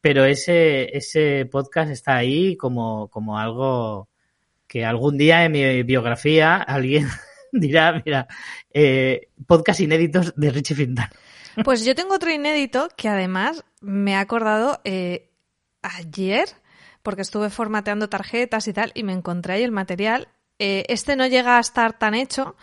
[0.00, 4.08] Pero ese, ese podcast está ahí como, como algo
[4.66, 7.08] que algún día en mi biografía alguien
[7.52, 8.28] dirá, mira,
[8.72, 11.10] eh, podcast inéditos de Richie Fintano.
[11.64, 15.30] Pues yo tengo otro inédito que además me ha acordado eh,
[15.82, 16.48] ayer,
[17.02, 20.28] porque estuve formateando tarjetas y tal, y me encontré ahí el material.
[20.58, 22.54] Eh, este no llega a estar tan hecho,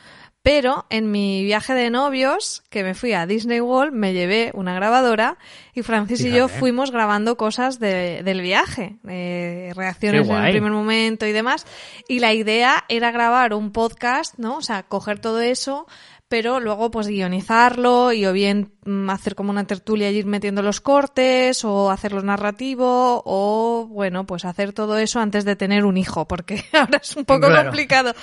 [0.44, 4.74] pero en mi viaje de novios, que me fui a Disney World, me llevé una
[4.76, 5.38] grabadora
[5.74, 10.72] y Francis y yo fuimos grabando cosas de- del viaje, eh, reacciones en el primer
[10.72, 11.66] momento y demás.
[12.08, 14.58] Y la idea era grabar un podcast, ¿no?
[14.58, 15.86] O sea, coger todo eso,
[16.30, 20.62] pero luego pues guionizarlo y o bien mm, hacer como una tertulia y ir metiendo
[20.62, 25.98] los cortes o hacerlo narrativo o bueno pues hacer todo eso antes de tener un
[25.98, 27.64] hijo porque ahora es un poco Claro.
[27.70, 28.14] complicado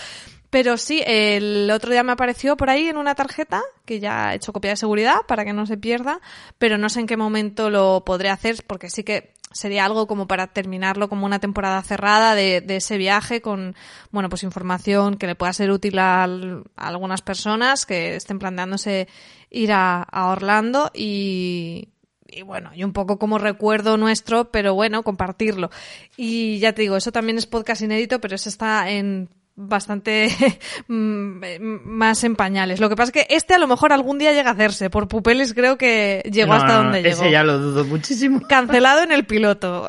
[0.51, 4.37] pero sí el otro día me apareció por ahí en una tarjeta que ya he
[4.37, 6.21] hecho copia de seguridad para que no se pierda
[6.59, 10.27] pero no sé en qué momento lo podré hacer porque sí que sería algo como
[10.27, 13.75] para terminarlo como una temporada cerrada de, ese viaje con,
[14.11, 16.29] bueno, pues información que le pueda ser útil a, a
[16.77, 19.09] algunas personas que estén planteándose
[19.49, 21.89] ir a, a Orlando y,
[22.27, 25.71] y bueno, y un poco como recuerdo nuestro, pero bueno, compartirlo.
[26.17, 30.29] Y ya te digo, eso también es podcast inédito, pero eso está en bastante
[30.89, 32.81] mm, eh, más en pañales.
[32.81, 34.91] Lo que pasa es que este a lo mejor algún día llega a hacerse.
[34.91, 37.15] Por Pupeles creo que llegó No, hasta no, donde llegó.
[37.23, 38.41] Ese ya lo dudo muchísimo.
[38.49, 39.89] Cancelado en el piloto.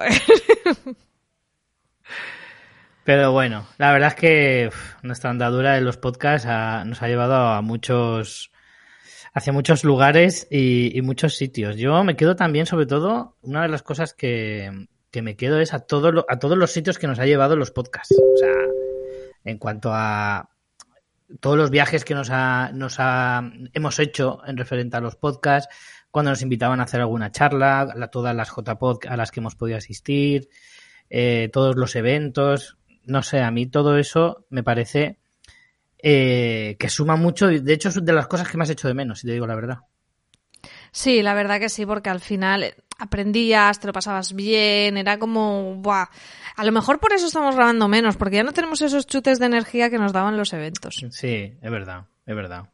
[3.03, 7.07] Pero bueno, la verdad es que uf, nuestra andadura de los podcasts ha- nos ha
[7.07, 8.51] llevado a muchos
[9.33, 11.75] hacia muchos lugares y, y muchos sitios.
[11.75, 15.73] Yo me quedo también, sobre todo, una de las cosas que, que me quedo es
[15.73, 18.15] a, todo lo- a todos los sitios que nos ha llevado los podcasts.
[18.17, 18.51] O sea,
[19.45, 20.49] en cuanto a
[21.39, 23.41] todos los viajes que nos, ha, nos ha,
[23.73, 25.73] hemos hecho en referente a los podcasts,
[26.11, 29.55] cuando nos invitaban a hacer alguna charla, la- todas las JPod a las que hemos
[29.55, 30.49] podido asistir,
[31.09, 35.19] eh, todos los eventos, no sé, a mí todo eso me parece
[35.97, 39.19] eh, que suma mucho, de hecho es de las cosas que has hecho de menos,
[39.19, 39.77] si te digo la verdad.
[40.95, 45.19] Sí, la verdad que sí, porque al final eh, aprendías, te lo pasabas bien, era
[45.19, 46.05] como, buah.
[46.55, 49.47] A lo mejor por eso estamos grabando menos, porque ya no tenemos esos chutes de
[49.47, 50.95] energía que nos daban los eventos.
[51.11, 52.69] Sí, es verdad, es verdad.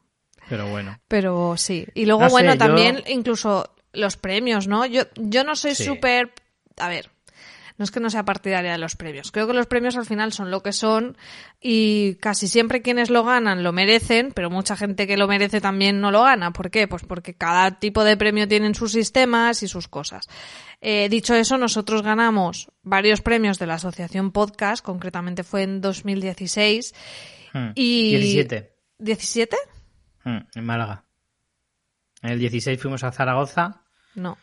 [0.49, 0.99] Pero bueno.
[1.07, 1.87] Pero sí.
[1.95, 4.85] Y luego, No sé, bueno, yo- también incluso los premios, ¿no?
[4.85, 5.83] Yo, yo no soy Sí.
[5.85, 6.31] súper...
[6.77, 7.09] A ver,
[7.77, 9.31] no es que no sea partidaria de los premios.
[9.31, 11.17] Creo que los premios al final son lo que son
[11.59, 16.01] y casi siempre quienes lo ganan lo merecen, pero mucha gente que lo merece también
[16.01, 16.51] no lo gana.
[16.51, 16.87] ¿Por qué?
[16.87, 20.27] Pues porque cada tipo de premio tiene sus sistemas y sus cosas.
[20.81, 26.93] Eh, dicho eso, nosotros ganamos varios premios de la Asociación Podcast, concretamente fue en 2016.
[27.53, 27.71] Hmm.
[27.75, 28.15] Y...
[28.15, 29.55] 17 ¿17?
[30.23, 31.03] hmm, en Málaga.
[32.21, 33.83] En el 16 fuimos a Zaragoza.
[34.13, 34.37] No,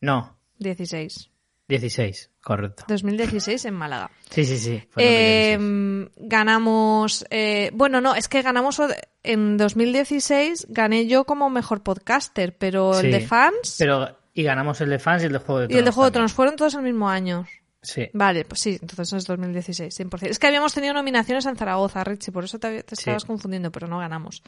[0.00, 1.30] No, 16.
[1.70, 2.84] 16, correcto.
[2.88, 4.10] 2016 en Málaga.
[4.28, 4.82] Sí, sí, sí.
[4.90, 6.10] fue en 2016.
[6.18, 7.24] Eh, ganamos.
[7.30, 8.80] eh, bueno, no, es que ganamos.
[9.22, 14.90] En 2016 gané yo como mejor podcaster, pero el de fans Pero, y ganamos el
[14.90, 15.76] de fans y el de Juego de Tronos.
[15.76, 16.10] y el de Juego de.
[16.12, 17.46] Tronos fueron todos el mismo año.
[17.82, 18.08] Sí.
[18.12, 20.26] Vale, pues sí, entonces es 2016, 100%.
[20.28, 23.00] Es que habíamos tenido nominaciones en Zaragoza, Richie, por eso te, te Sí.
[23.02, 24.42] estabas confundiendo, pero no ganamos.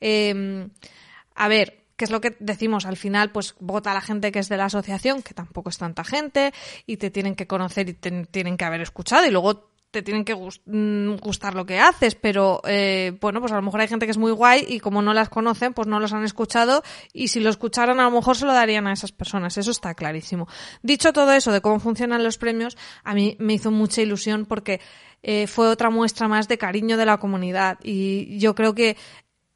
[0.00, 0.68] Eh,
[1.34, 2.86] a ver, ¿qué es lo que decimos?
[2.86, 6.04] Al final, pues vota la gente que es de la asociación, que tampoco es tanta
[6.04, 6.52] gente,
[6.86, 10.26] y te tienen que conocer y te tienen que haber escuchado, y luego te tienen
[10.26, 14.04] que mm, gustar lo que haces, pero eh, bueno, pues a lo mejor hay gente
[14.04, 16.82] que es muy guay y como no las conocen, pues no los han escuchado
[17.14, 19.94] y si lo escucharan a lo mejor se lo darían a esas personas, eso está
[19.94, 20.48] clarísimo.
[20.82, 24.82] Dicho todo eso de cómo funcionan los premios, a mí me hizo mucha ilusión porque
[25.22, 28.98] eh, fue otra muestra más de cariño de la comunidad y yo creo que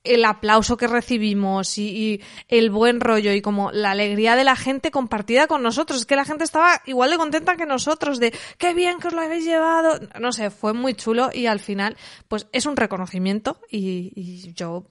[0.04, 4.90] el aplauso que recibimos y, el buen rollo y como la alegría de la gente
[4.90, 6.00] compartida con nosotros.
[6.00, 9.14] Es que la gente estaba igual de contenta que nosotros, de qué bien que os
[9.14, 10.00] lo habéis llevado.
[10.18, 11.96] No sé, fue muy chulo y al final,
[12.28, 14.86] pues es un reconocimiento y, y yo,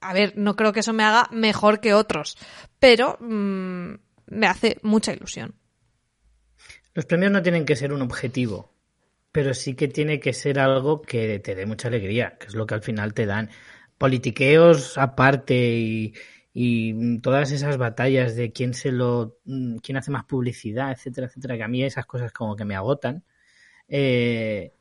[0.00, 2.36] a ver, no creo que eso me haga mejor que otros,
[2.78, 3.94] pero mm,
[4.26, 5.54] me hace mucha ilusión.
[6.94, 8.72] Los premios no tienen que ser un objetivo,
[9.32, 12.66] pero sí que tiene que ser algo que te dé mucha alegría, que es lo
[12.66, 13.50] que al final te dan.
[14.00, 16.14] Politiqueos aparte y,
[16.54, 21.58] y todas esas batallas de quién se lo mm, quién hace más publicidad, etcétera, etcétera,
[21.58, 23.22] que a mí esas cosas como que me agotan.
[23.86, 24.72] Eh,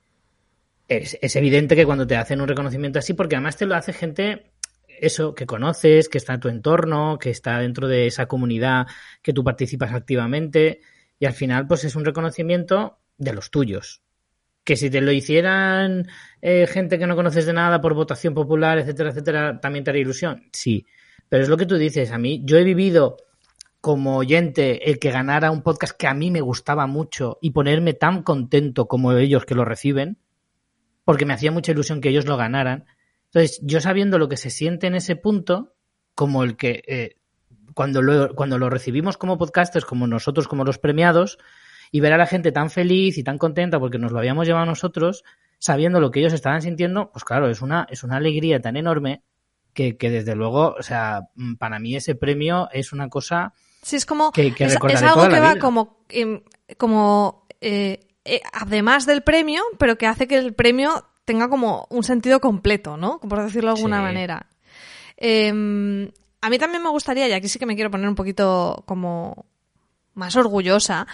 [0.87, 3.91] es, es evidente que cuando te hacen un reconocimiento así, porque además te lo hace
[3.91, 4.53] gente
[5.01, 8.87] eso, que conoces, que está en tu entorno, que está dentro de esa comunidad
[9.21, 10.79] que tú participas activamente
[11.19, 14.01] y al final pues es un reconocimiento de los tuyos.
[14.69, 16.07] Que si te lo hicieran
[16.43, 20.03] eh, gente que no conoces de nada por votación popular, etcétera, etcétera, también te haría
[20.03, 20.43] ilusión.
[20.53, 20.85] Sí,
[21.27, 22.11] pero es lo que tú dices.
[22.11, 23.17] A mí, yo he vivido
[23.81, 27.95] como oyente el que ganara un podcast que a mí me gustaba mucho y ponerme
[27.95, 30.19] tan contento como ellos que lo reciben,
[31.03, 32.85] porque me hacía mucha ilusión que ellos lo ganaran.
[33.33, 35.73] Entonces, yo sabiendo lo que se siente en ese punto,
[36.13, 37.15] como el que eh,
[37.73, 41.39] cuando, lo, cuando lo recibimos como podcasters, como nosotros, como los premiados,
[41.91, 44.65] y ver a la gente tan feliz y tan contenta porque nos lo habíamos llevado
[44.65, 45.23] nosotros,
[45.57, 49.23] sabiendo lo que ellos estaban sintiendo, pues claro, es una, es una alegría tan enorme
[49.73, 53.95] que, que desde luego, o sea, mm, para mí ese premio es una cosa Sí,
[53.95, 54.31] es como.
[54.31, 55.61] que, que es, algo toda que la va vida.
[55.61, 56.03] como.
[56.09, 56.41] em,
[56.77, 62.03] como eh, eh, además del premio, pero que hace que el premio tenga como un
[62.03, 63.19] sentido completo, ¿no?
[63.19, 64.03] Por decirlo de alguna Sí.
[64.03, 64.47] manera.
[65.17, 66.09] Em,
[66.41, 69.45] a mí también me gustaría, y aquí sí que me quiero poner un poquito como
[70.13, 71.07] más orgullosa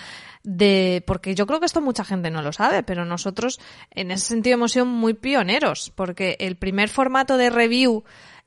[0.46, 3.60] de porque yo creo que esto mucha gente no lo sabe, pero nosotros
[3.92, 8.04] en ese sentido hemos sido muy pioneros, porque el primer formato de review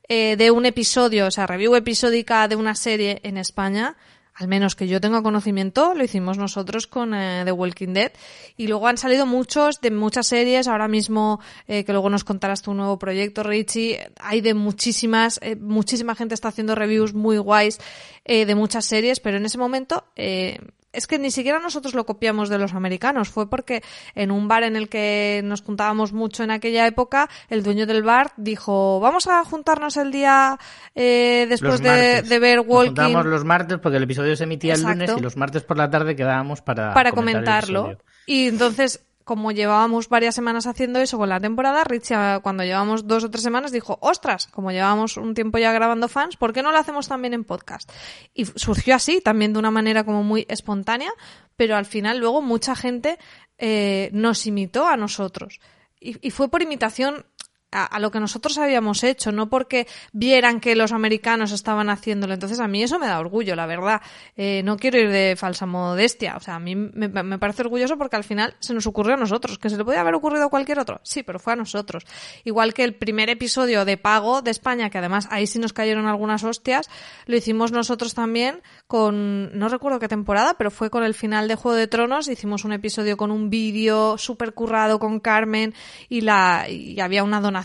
[0.07, 3.95] eh, de un episodio, o sea, review episódica de una serie en España,
[4.39, 8.13] al menos que yo tenga conocimiento, lo hicimos nosotros con eh, The Walking Dead.
[8.55, 10.69] Y luego han salido muchos de muchas series.
[10.69, 15.57] Ahora mismo, eh, que luego nos contarás tu nuevo proyecto, Richie, hay de muchísimas, eh,
[15.57, 17.79] muchísima gente está haciendo reviews muy guays
[18.23, 20.59] eh, de muchas series, pero en ese momento eh,
[20.91, 23.29] es que ni siquiera nosotros lo copiamos de los americanos.
[23.29, 23.83] Fue porque
[24.15, 28.03] en un bar en el que nos juntábamos mucho en aquella época, el dueño del
[28.03, 30.57] bar dijo, vamos a juntarnos el día
[30.95, 34.81] eh, después de, ver Nos Walking juntábamos los martes porque el episodio se emitía el
[34.81, 37.97] lunes y los martes por la tarde quedábamos para, para comentar comentarlo.
[38.25, 43.23] Y entonces, como llevábamos varias semanas haciendo eso con la temporada, Richie, cuando llevamos dos
[43.23, 46.71] o tres semanas, dijo, ostras, como llevamos un tiempo ya grabando fans, ¿por qué no
[46.71, 47.91] lo hacemos también en podcast?
[48.33, 51.11] Y surgió así, también de una manera como muy espontánea,
[51.55, 53.19] pero al final luego mucha gente
[53.59, 55.59] eh, nos imitó a nosotros.
[55.99, 57.27] Y fue por imitación
[57.71, 62.33] a, lo que nosotros habíamos hecho, no porque vieran que los americanos estaban haciéndolo.
[62.33, 64.01] Entonces a mí eso me da orgullo, la verdad.
[64.35, 66.35] Eh, no quiero ir de falsa modestia.
[66.35, 69.17] O sea, a mí me, me parece orgulloso porque al final se nos ocurrió a
[69.17, 69.59] nosotros.
[69.59, 70.99] ¿Que se le podía haber ocurrido a cualquier otro?
[71.03, 72.05] Sí, pero fue a nosotros.
[72.43, 76.07] Igual que el primer episodio de pago de España, que además ahí sí nos cayeron
[76.07, 76.89] algunas hostias,
[77.27, 81.55] lo hicimos nosotros también con, no recuerdo qué temporada, pero fue con el final de
[81.55, 82.27] Juego de Tronos.
[82.29, 85.75] Hicimos un episodio con un vídeo súper currado con Carmen
[86.07, 87.58] y, la, y había una donación.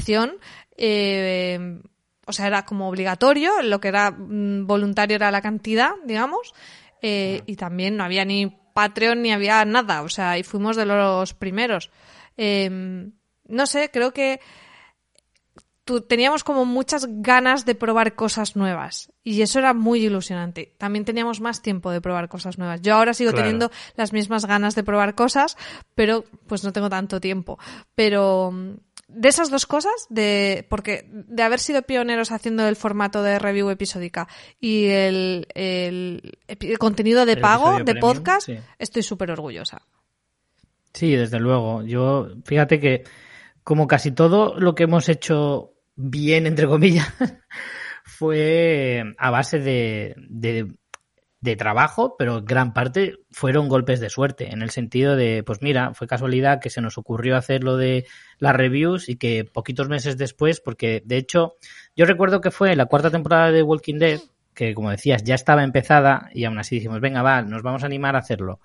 [0.77, 1.81] Eh,
[2.27, 6.55] o sea, era como obligatorio, lo que era mm, voluntario era la cantidad, digamos,
[7.03, 10.87] eh, y también no había ni Patreon ni había nada, o sea, y fuimos de
[10.87, 11.91] los primeros.
[12.37, 13.11] Eh,
[13.47, 14.41] no sé, creo que
[16.09, 20.75] teníamos como muchas ganas de probar cosas nuevas y eso era muy ilusionante.
[20.79, 22.81] También teníamos más tiempo de probar cosas nuevas.
[22.81, 23.45] Yo ahora sigo Claro.
[23.45, 25.59] teniendo las mismas ganas de probar cosas,
[25.95, 27.59] pero pues no tengo tanto tiempo.
[27.95, 28.77] Pero mm,
[29.09, 33.71] de esas dos cosas, de porque de haber sido pioneros haciendo el formato de review
[33.71, 34.29] episódica
[34.61, 38.59] y el, el contenido de pago de premium, podcast, sí.
[38.79, 39.83] estoy súper orgullosa.
[40.93, 41.83] Sí, desde luego.
[41.83, 43.05] Yo, fíjate que
[43.65, 47.09] como casi todo lo que hemos hecho bien, entre comillas,
[48.05, 50.73] fue a base de, de,
[51.45, 55.93] de trabajo, pero gran parte fueron golpes de suerte, en el sentido de, pues mira,
[55.93, 58.07] fue casualidad que se nos ocurrió hacer lo de
[58.39, 61.57] las reviews y que poquitos meses después, porque de hecho,
[61.95, 64.21] yo recuerdo que fue la cuarta temporada de Walking Dead,
[64.55, 67.87] que como decías, ya estaba empezada y aún así dijimos, venga, va, nos vamos a
[67.87, 68.61] animar a hacerlo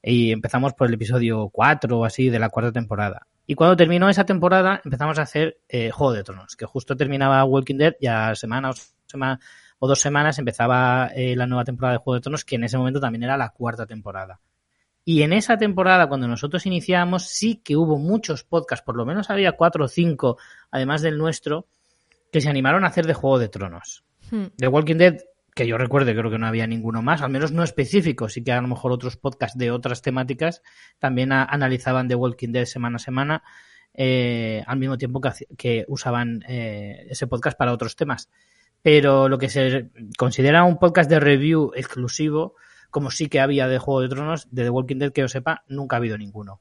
[0.00, 3.26] y empezamos por el episodio 4 o así de la cuarta temporada.
[3.46, 7.42] Y cuando terminó esa temporada empezamos a hacer eh, Juego de Tronos, que justo terminaba
[7.44, 8.74] Walking Dead y a semana o,
[9.06, 9.40] sema-
[9.84, 12.78] o dos semanas empezaba eh, la nueva temporada de Juego de Tronos, que en ese
[12.78, 14.40] momento también era la cuarta temporada.
[15.04, 19.28] Y en esa temporada, cuando nosotros iniciábamos, sí que hubo muchos podcasts, por lo menos
[19.28, 20.38] había cuatro o cinco,
[20.70, 21.66] además del nuestro,
[22.32, 24.04] que se animaron a hacer de Juego de Tronos.
[24.30, 24.44] Hmm.
[24.56, 25.18] De Walking Dead,
[25.54, 28.52] que yo recuerde, creo que no había ninguno más, al menos no específico, sí que
[28.52, 30.62] a lo mejor otros podcasts de otras temáticas
[30.98, 33.42] también a- analizaban The Walking Dead semana a semana,
[33.92, 35.20] eh, al mismo tiempo
[35.58, 38.30] que usaban eh, ese podcast para otros temas.
[38.84, 42.54] Pero lo que se considera un podcast de review exclusivo,
[42.90, 45.64] como sí que había de Juego de Tronos, de The Walking Dead que yo sepa,
[45.68, 46.60] nunca ha habido ninguno.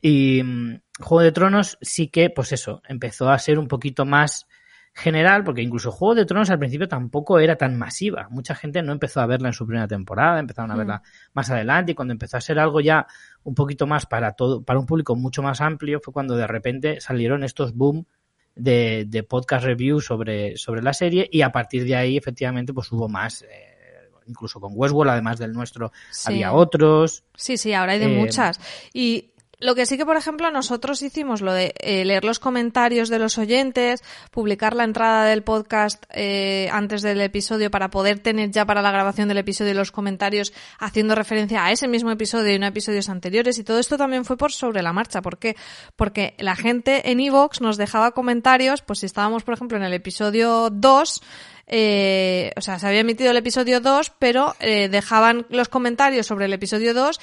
[0.00, 4.48] Y mm, Juego de Tronos sí que, pues eso, empezó a ser un poquito más
[4.92, 8.26] general, porque incluso Juego de Tronos al principio tampoco era tan masiva.
[8.30, 11.02] Mucha gente no empezó a verla en su primera temporada, empezaron a verla
[11.34, 13.06] más adelante y cuando empezó a ser algo ya
[13.44, 17.00] un poquito más para todo, para un público mucho más amplio, fue cuando de repente
[17.00, 18.06] salieron estos boom
[18.54, 22.90] de, de podcast reviews sobre, sobre la serie y a partir de ahí efectivamente pues
[22.92, 23.42] hubo más.
[23.42, 23.70] eh,
[24.26, 26.28] incluso con Westworld, además del nuestro, Sí.
[26.32, 27.24] había otros.
[27.34, 28.58] Sí, sí, ahora hay de Eh, muchas.
[28.94, 29.32] Y
[29.64, 33.18] lo que sí que, por ejemplo, nosotros hicimos lo de eh, leer los comentarios de
[33.18, 38.66] los oyentes, publicar la entrada del podcast eh, antes del episodio para poder tener ya
[38.66, 42.66] para la grabación del episodio los comentarios haciendo referencia a ese mismo episodio y no
[42.66, 43.56] a episodios anteriores.
[43.56, 45.22] Y todo esto también fue por sobre la marcha.
[45.22, 45.56] ¿Por qué?
[45.96, 49.94] Porque la gente en Evox nos dejaba comentarios, pues si estábamos, por ejemplo, en el
[49.94, 51.22] episodio 2,
[51.68, 56.44] eh, o sea, se había emitido el episodio 2, pero eh, dejaban los comentarios sobre
[56.44, 57.18] el episodio 2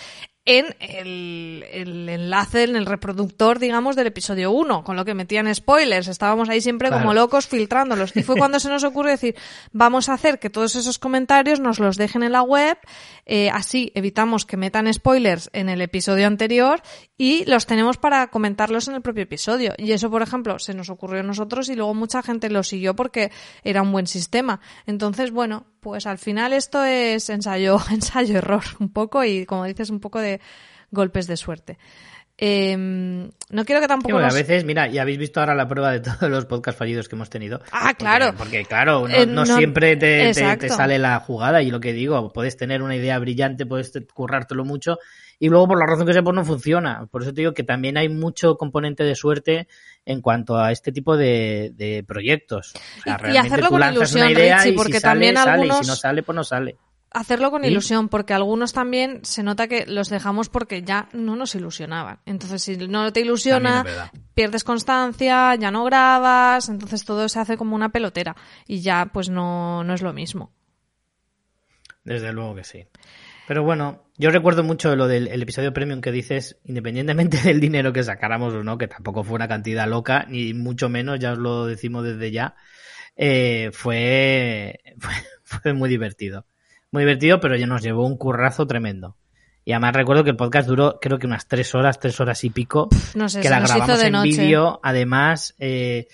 [0.46, 5.54] en el, el enlace, en el reproductor, digamos, del episodio 1, con lo que metían
[5.54, 6.08] spoilers.
[6.08, 7.04] Estábamos ahí siempre Claro.
[7.04, 8.16] como locos filtrándolos.
[8.18, 9.36] Y fue cuando se nos ocurrió decir,
[9.72, 12.78] vamos a hacer que todos esos comentarios nos los dejen en la web,
[13.28, 16.82] eh, así evitamos que metan spoilers en el episodio anterior
[17.18, 19.74] y los tenemos para comentarlos en el propio episodio.
[19.78, 22.96] Y eso, por ejemplo, se nos ocurrió a nosotros y luego mucha gente lo siguió
[22.96, 23.32] porque
[23.64, 24.60] era un buen sistema.
[24.88, 29.90] Entonces, bueno, pues al final esto es ensayo, ensayo error un poco y como dices
[29.90, 30.40] un poco de
[30.92, 31.78] golpes de suerte.
[32.44, 35.68] Eh, no quiero que tampoco bueno, nos- a veces, mira, y habéis visto ahora la
[35.68, 37.62] prueba de todos los podcast fallidos que hemos tenido.
[37.72, 38.28] Ah, claro.
[38.28, 41.70] Porque, porque, claro, no, Eh, no no- siempre te, te- te sale la jugada y
[41.70, 44.98] lo que digo, puedes tener una idea brillante, puedes te- currártelo mucho
[45.44, 47.08] y luego por la razón que sea pues no funciona.
[47.10, 49.68] Por eso te digo que también hay mucho componente de suerte
[50.06, 52.74] en cuanto a este tipo de, de proyectos.
[52.76, 55.50] O sea, Y- hacerlo tú con ilusión, idea Richie, y si porque sale, también sale,
[55.50, 56.78] y algunos- si no sale, pues no sale.
[57.10, 57.70] hacerlo con ¿Sí?
[57.70, 62.20] ilusión, porque algunos también se nota que los dejamos porque ya no nos ilusionaban.
[62.28, 63.84] Entonces, si no te ilusiona,
[64.36, 68.36] pierdes constancia, ya no grabas, entonces todo se hace como una pelotera
[68.68, 70.52] y ya pues no, no es lo mismo.
[72.04, 72.86] Desde luego que sí.
[73.48, 77.94] Pero bueno, yo recuerdo mucho lo del el episodio premium que dices, independientemente del dinero
[77.94, 81.40] que sacáramos o no, que tampoco fue una cantidad loca, ni mucho menos, ya os
[81.40, 82.56] lo decimos desde ya,
[83.16, 85.14] eh, fue, fue,
[85.44, 86.46] fue muy divertido.
[86.92, 89.16] Muy divertido, pero ya nos llevó un currazo tremendo.
[89.64, 92.50] Y además recuerdo que el podcast duró creo que unas tres horas, tres horas y
[92.50, 96.08] pico, No sé, que la grabamos de en vídeo, además, eh,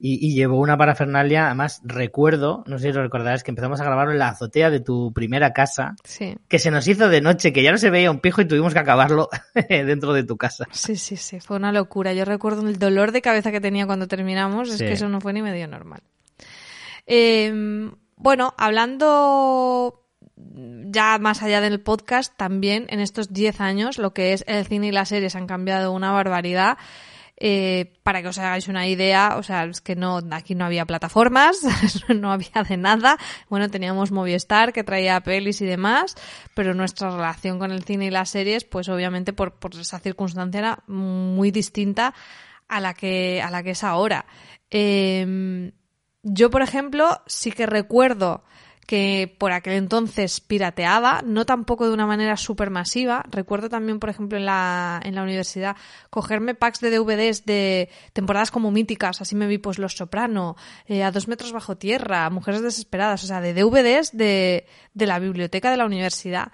[0.00, 3.84] y, y llevó una parafernalia, además recuerdo, no sé si lo recordarás, que empezamos a
[3.84, 7.52] grabarlo en la azotea de tu primera casa, Sí, que se nos hizo de noche,
[7.52, 9.28] que ya no se veía un pijo y tuvimos que acabarlo
[9.68, 10.66] dentro de tu casa.
[10.72, 12.12] sí, sí, sí, fue una locura.
[12.14, 15.32] Yo recuerdo el dolor de cabeza que tenía cuando terminamos, es que eso no fue
[15.32, 16.00] ni medio normal.
[17.06, 20.04] Eh, bueno, hablando
[20.36, 24.88] ya más allá del podcast, también en estos 10 años lo que es el cine
[24.88, 26.78] y las series han cambiado una barbaridad.
[27.42, 30.84] Eh, para que os hagáis una idea, o sea, es que no, aquí no había
[30.84, 31.62] plataformas,
[32.14, 33.16] no había de nada.
[33.48, 36.16] Bueno, teníamos Movistar que traía pelis y demás,
[36.54, 40.58] pero nuestra relación con el cine y las series, pues obviamente por, por esa circunstancia
[40.58, 42.12] era muy distinta
[42.68, 44.26] a la que, a la que es ahora.
[44.70, 45.72] Eh,
[46.22, 48.44] yo, por ejemplo, sí que recuerdo
[48.86, 53.24] que por aquel entonces pirateaba, no tampoco de una manera súper masiva.
[53.30, 55.76] Recuerdo también, por ejemplo, en la, en la universidad,
[56.10, 59.20] cogerme packs de DVDs de temporadas como míticas.
[59.20, 60.56] Así me vi, pues, Los Soprano,
[60.86, 63.22] eh, A dos metros bajo tierra, Mujeres desesperadas.
[63.22, 66.50] O sea, de DVDs de, de la biblioteca de la universidad.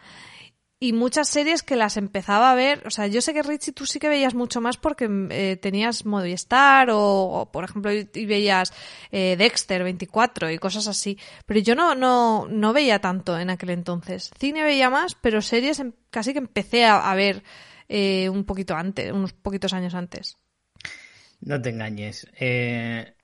[0.78, 3.86] Y muchas series que las empezaba a ver, o sea, yo sé que Richie tú
[3.86, 8.74] sí que veías mucho más porque eh, tenías Movistar o, o, por ejemplo, y, veías
[9.10, 13.70] eh, Dexter 24 y cosas así, pero yo no, no, no veía tanto en aquel
[13.70, 14.30] entonces.
[14.38, 17.42] Cine veía más, pero series em- casi que empecé a, a ver
[17.88, 20.36] eh, un poquito antes, unos poquitos años antes.
[21.40, 22.26] No te engañes.
[22.38, 23.15] Eh,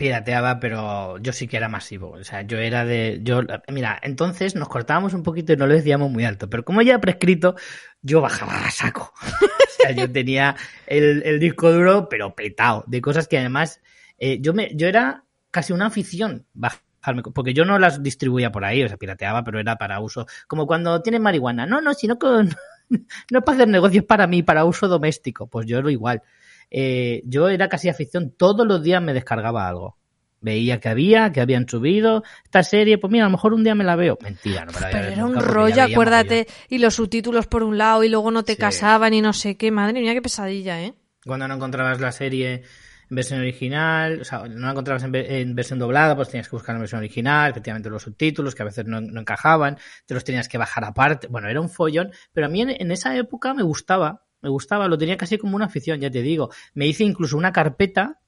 [0.00, 2.12] pirateaba, pero yo sí que era masivo.
[2.12, 3.20] O sea, yo era de.
[3.22, 6.48] yo Mira, entonces nos cortábamos un poquito y no lo decíamos muy alto.
[6.48, 7.54] Pero como ya prescrito,
[8.00, 9.12] yo bajaba a saco.
[9.22, 12.82] o sea, yo tenía el, disco duro, pero petado.
[12.86, 13.82] De cosas que además.
[14.16, 17.22] eh, yo, me, yo era casi una afición bajarme.
[17.34, 20.26] Porque yo no las distribuía por ahí, o sea, pirateaba, pero era para uso.
[20.48, 21.66] Como cuando tienes marihuana.
[21.66, 22.48] No, no, sino con.
[22.88, 22.98] no
[23.38, 25.46] es para hacer negocios para mí, para uso doméstico.
[25.46, 26.22] Pues yo era igual
[26.70, 29.96] eh, yo era casi afición, todos los días me descargaba algo.
[30.42, 33.74] Veía que había, que habían subido esta serie, pues mira, a lo mejor un día
[33.74, 34.16] me la veo.
[34.22, 38.04] Mentira, no me la Pero era un rollo, acuérdate, y los subtítulos por un lado
[38.04, 38.58] y luego no te Sí.
[38.58, 39.70] casaban y no sé qué.
[39.70, 40.94] Madre mía, qué pesadilla, ¿eh?
[41.26, 42.62] Cuando no encontrabas la serie
[43.10, 46.56] en versión original, o sea, no la encontrabas en, en versión doblada, pues tenías que
[46.56, 50.24] buscar en versión original, efectivamente los subtítulos, que a veces no, no encajaban, te los
[50.24, 51.26] tenías que bajar aparte.
[51.26, 54.88] Bueno, era un follón, pero a mí en, en esa época me gustaba, me gustaba,
[54.88, 56.50] lo tenía casi como una afición, ya te digo.
[56.74, 58.20] Me hice incluso una carpeta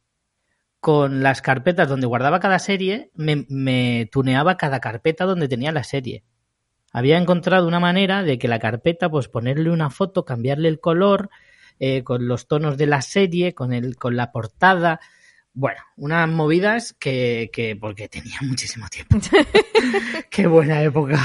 [0.80, 5.84] con las carpetas donde guardaba cada serie, me, me tuneaba cada carpeta donde tenía la
[5.84, 6.24] serie.
[6.92, 11.30] Había encontrado una manera de que la carpeta, pues ponerle una foto, cambiarle el color,
[11.78, 15.00] eh, con los tonos de la serie, con, el, con la portada.
[15.54, 19.18] Bueno, unas movidas que, que porque tenía muchísimo tiempo.
[20.30, 21.18] Qué buena época.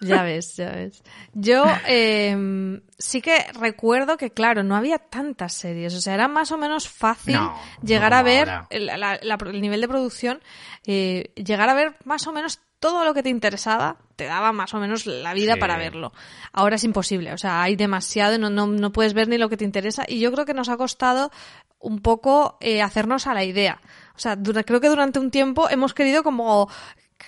[0.00, 1.02] Ya ves, ya ves.
[1.34, 5.94] Yo eh, sí que recuerdo que, claro, no había tantas series.
[5.94, 9.38] O sea, era más o menos fácil No, llegar no a ver el, la- la-
[9.46, 10.40] el nivel de producción,
[10.86, 14.72] eh, llegar a ver más o menos todo lo que te interesaba, te daba más
[14.72, 15.60] o menos la vida Sí.
[15.60, 16.12] para verlo.
[16.52, 17.32] Ahora es imposible.
[17.32, 20.04] O sea, hay demasiado y no, no, no puedes ver ni lo que te interesa.
[20.06, 21.32] Y yo creo que nos ha costado
[21.80, 23.80] un poco eh, hacernos a la idea.
[24.14, 26.68] O sea, dura- creo que durante un tiempo hemos querido como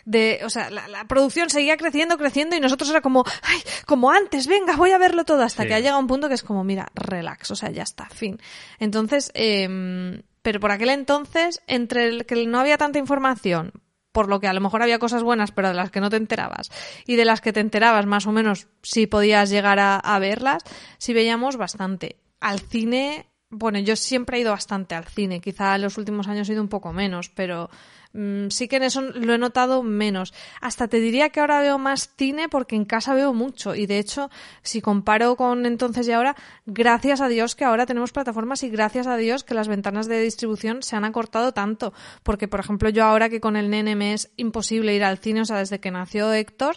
[0.05, 4.11] de, o sea, la, la producción seguía creciendo, creciendo y nosotros era como, ay, como
[4.11, 5.69] antes, venga, voy a verlo todo hasta Sí.
[5.69, 8.39] que ha llegado un punto que es como, mira, relax, o sea, ya está, fin.
[8.79, 13.73] Entonces, em, pero por aquel entonces, entre el que no había tanta información,
[14.13, 16.17] por lo que a lo mejor había cosas buenas, pero de las que no te
[16.17, 16.71] enterabas,
[17.07, 20.65] y de las que te enterabas más o menos si podías llegar a, a verlas,
[20.99, 22.17] sí veíamos bastante.
[22.41, 26.49] Al cine, bueno, yo siempre he ido bastante al cine, quizá en los últimos años
[26.49, 27.69] he ido un poco menos, pero
[28.13, 30.33] mm, sí que en eso lo he notado menos.
[30.61, 33.99] Hasta te diría que ahora veo más cine porque en casa veo mucho, y de
[33.99, 34.31] hecho,
[34.63, 39.09] si comparo con entonces y ahora, gracias a Dios que ahora tenemos plataformas y gracias
[39.09, 41.93] a Dios que las ventanas de distribución se han acortado tanto,
[42.23, 45.41] porque por ejemplo yo ahora que con el nene me es imposible ir al cine,
[45.41, 46.77] o sea, desde que nació Héctor,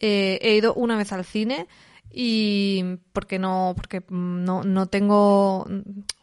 [0.00, 1.66] eh, he ido una vez al cine
[2.12, 5.64] y porque no porque no, no tengo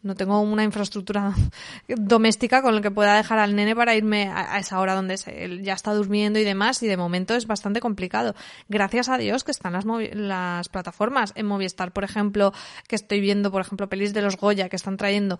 [0.02, 1.32] no tengo una infraestructura
[1.88, 5.44] doméstica con la que pueda dejar al nene para irme a, esa hora donde se-
[5.44, 8.34] él ya está durmiendo y demás y de momento es bastante complicado.
[8.68, 9.84] Gracias a Dios que están las
[10.14, 11.32] las plataformas.
[11.36, 12.52] En Movistar por ejemplo
[12.86, 15.38] que estoy viendo por ejemplo pelis de los Goya que están trayendo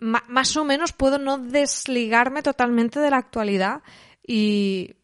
[0.00, 3.82] ma- más o menos puedo no desligarme totalmente de la actualidad
[4.24, 4.94] y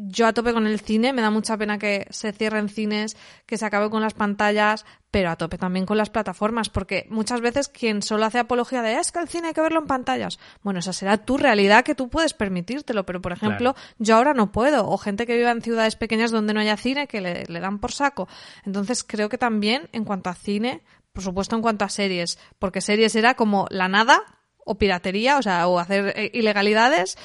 [0.00, 3.58] yo a tope con el cine, me da mucha pena que se cierren cines, que
[3.58, 7.68] se acabe con las pantallas, pero a tope también con las plataformas, porque muchas veces
[7.68, 10.38] quien solo hace apología de "Ah, es que el cine hay que verlo en pantallas,
[10.62, 14.52] bueno, esa será tu realidad que tú puedes permitírtelo, pero por ejemplo, yo ahora no
[14.52, 17.60] puedo, o gente que viva en ciudades pequeñas donde no haya cine que le, le
[17.60, 18.28] dan por saco.
[18.64, 20.82] Entonces creo que también en cuanto a cine,
[21.12, 24.22] por supuesto en cuanto a series, porque series era como la nada
[24.64, 27.16] o piratería, o sea, o hacer eh, ilegalidades,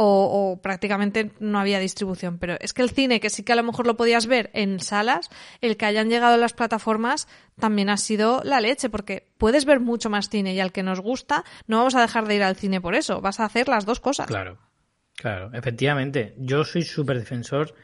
[0.00, 2.38] o, o prácticamente no había distribución.
[2.38, 4.78] Pero es que el cine, que sí que a lo mejor lo podías ver en
[4.78, 5.28] salas,
[5.60, 7.26] el que hayan llegado a las plataformas
[7.58, 11.00] también ha sido la leche, porque puedes ver mucho más cine y al que nos
[11.00, 13.84] gusta, no vamos a dejar de ir al cine por eso, vas a hacer las
[13.84, 14.28] dos cosas.
[14.28, 14.58] Claro,
[15.16, 16.36] claro, efectivamente.
[16.38, 17.74] Yo soy súper defensor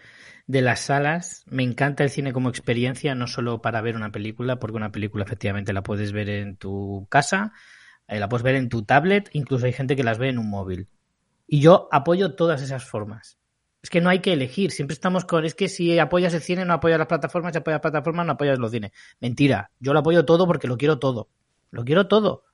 [0.47, 1.43] de las salas.
[1.49, 5.25] Me encanta el cine como experiencia, no solo para ver una película, porque una película
[5.25, 7.53] efectivamente la puedes ver en tu casa,
[8.07, 10.49] eh, la puedes ver en tu tablet, incluso hay gente que las ve en un
[10.49, 10.89] móvil.
[11.47, 13.38] Y yo apoyo todas esas formas.
[13.82, 16.64] Es que no hay que elegir, siempre estamos con, es que si apoyas el cine
[16.64, 18.92] no apoyas las plataformas, si apoyas plataformas no apoyas los cines.
[19.20, 21.28] Mentira, yo lo apoyo todo porque lo quiero todo.
[21.70, 22.45] Lo quiero todo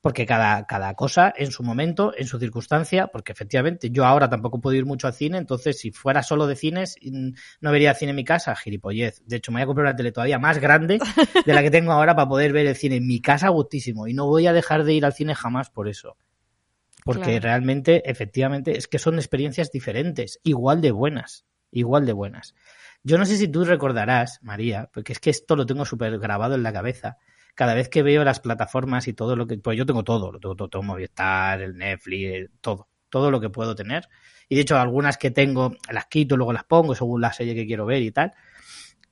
[0.00, 4.60] porque cada, cada cosa en su momento, en su circunstancia, porque efectivamente yo ahora tampoco
[4.60, 7.30] puedo ir mucho al cine, entonces si fuera solo de cines, mm,
[7.60, 9.22] no vería cine en mi casa, gilipollez.
[9.26, 10.98] De hecho, me voy a comprar una tele todavía más grande
[11.44, 14.14] de la que tengo ahora para poder ver el cine en mi casa gustísimo y
[14.14, 16.16] no voy a dejar de ir al cine jamás por eso.
[17.04, 17.40] Porque Claro.
[17.42, 22.54] realmente, efectivamente, es que son experiencias diferentes, igual de buenas, igual de buenas.
[23.02, 26.54] Yo no sé si tú recordarás, María, porque es que esto lo tengo súper grabado
[26.54, 27.16] en la cabeza.
[27.54, 29.58] Cada vez que veo las plataformas y todo lo que.
[29.58, 32.88] Pues yo tengo todo, lo tengo todo, todo Movistar, el Netflix, el- todo.
[33.08, 34.08] Todo lo que puedo tener.
[34.48, 37.66] Y de hecho, algunas que tengo las quito, luego las pongo según la serie que
[37.66, 38.32] quiero ver y tal.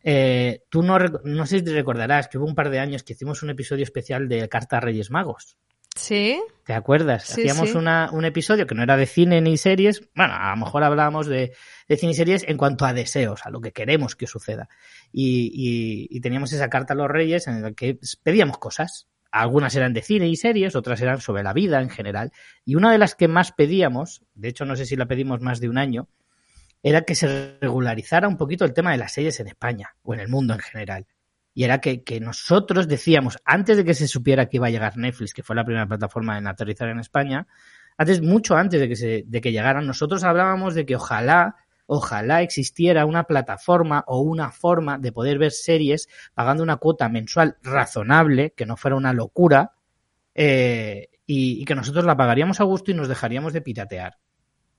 [0.04, 3.14] Eh, tú no, no sé si te recordarás que hubo un par de años que
[3.14, 5.56] hicimos un episodio especial de Carta a Reyes Magos.
[5.98, 6.40] ¿Sí?
[6.64, 7.24] ¿Te acuerdas?
[7.24, 7.76] Sí, Hacíamos sí.
[7.76, 10.02] Una, un episodio que no era de cine ni series.
[10.14, 11.52] Bueno, a lo mejor hablábamos de,
[11.88, 14.68] de cine y series en cuanto a deseos, a lo que queremos que suceda.
[15.12, 19.08] Y, y- y teníamos esa carta a los reyes en la que pedíamos cosas.
[19.30, 22.32] Algunas eran de cine y series, otras eran sobre la vida en general.
[22.64, 25.60] Y una de las que más pedíamos, de hecho no sé si la pedimos más
[25.60, 26.08] de un año,
[26.82, 30.20] era que se regularizara un poquito el tema de las series en España o en
[30.20, 31.06] el mundo en general.
[31.54, 35.34] Y era que, nosotros decíamos, antes de que se supiera que iba a llegar Netflix,
[35.34, 37.46] que fue la primera plataforma en aterrizar en España,
[37.96, 42.42] antes, mucho antes de que, se, de que llegaran, nosotros hablábamos de que ojalá, ojalá
[42.42, 48.52] existiera una plataforma o una forma de poder ver series pagando una cuota mensual razonable,
[48.56, 49.72] que no fuera una locura,
[50.34, 54.18] eh, y, y que nosotros la pagaríamos a gusto y nos dejaríamos de piratear.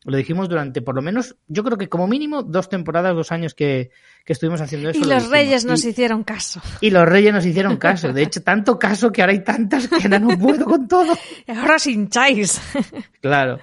[0.06, 3.54] Lo dijimos durante, por lo menos, yo creo que como mínimo dos temporadas, dos años
[3.54, 3.92] que,
[4.24, 5.00] que estuvimos haciendo eso.
[5.00, 6.62] Y lo los reyes nos Y- hicieron caso.
[6.80, 8.14] y los reyes nos hicieron caso.
[8.14, 11.14] De hecho, tanto caso que ahora hay tantas que ahora no puedo con todo.
[11.48, 12.62] Ahora os hincháis.
[13.22, 13.60] Claro.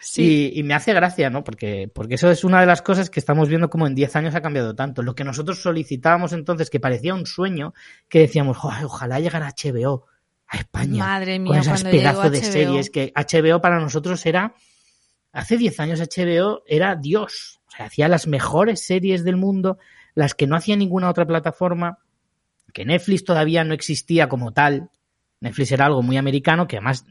[0.00, 0.52] Sí.
[0.54, 1.42] Y, y me hace gracia, ¿no?
[1.42, 4.34] Porque, porque eso es una de las cosas que estamos viendo como en 10 años
[4.36, 5.02] ha cambiado tanto.
[5.02, 7.74] Lo que nosotros solicitábamos entonces, que parecía un sueño,
[8.08, 10.06] que decíamos, "Joder, ojalá llegara HBO
[10.46, 11.04] a España.
[11.04, 12.52] Madre mía, con esas pedazos de HBO.
[12.52, 14.54] series que HBO para nosotros era
[15.36, 19.78] hace 10 años HBO era Dios, o sea, hacía las mejores series del mundo,
[20.14, 21.98] las que no hacía ninguna otra plataforma,
[22.72, 24.90] que Netflix todavía no existía como tal.
[25.40, 27.04] Netflix era algo muy americano, que además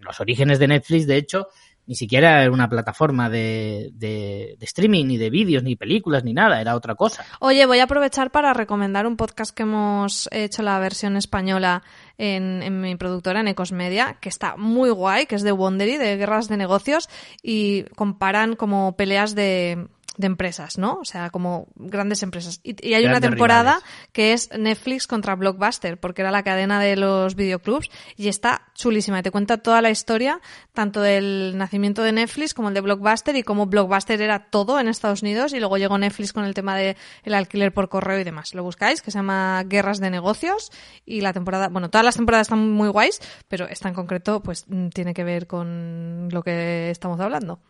[0.00, 1.48] los orígenes de Netflix, de hecho,
[1.86, 6.32] ni siquiera era una plataforma de, de, de streaming, ni de vídeos, ni películas, ni
[6.32, 7.24] nada, era otra cosa.
[7.40, 11.82] Oye, voy a aprovechar para recomendar un podcast que hemos hecho la versión española
[12.22, 15.96] en, en mi productora, en Ecos Media, que está muy guay, que es de Wondery,
[15.98, 17.08] de guerras de negocios,
[17.42, 20.98] y comparan como peleas de, de empresas, ¿no?
[21.00, 22.60] O sea, como grandes empresas.
[22.62, 24.08] Y, y hay una temporada rivales.
[24.12, 29.20] que es Netflix contra Blockbuster, porque era la cadena de los videoclubs, y está chulísima.
[29.20, 30.40] Y te cuenta toda la historia,
[30.72, 34.88] tanto del nacimiento de Netflix como el de Blockbuster, y cómo Blockbuster era todo en
[34.88, 38.24] Estados Unidos, y luego llegó Netflix con el tema del el alquiler por correo y
[38.24, 38.54] demás.
[38.54, 40.70] Lo buscáis, que se llama Guerras de Negocios,
[41.06, 44.66] y la temporada, bueno, todas las temporadas están muy guays, pero esta en concreto, pues,
[44.92, 47.60] tiene que ver con lo que estamos hablando.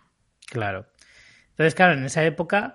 [0.47, 0.87] Claro.
[1.53, 2.75] Entonces, claro, en esa época,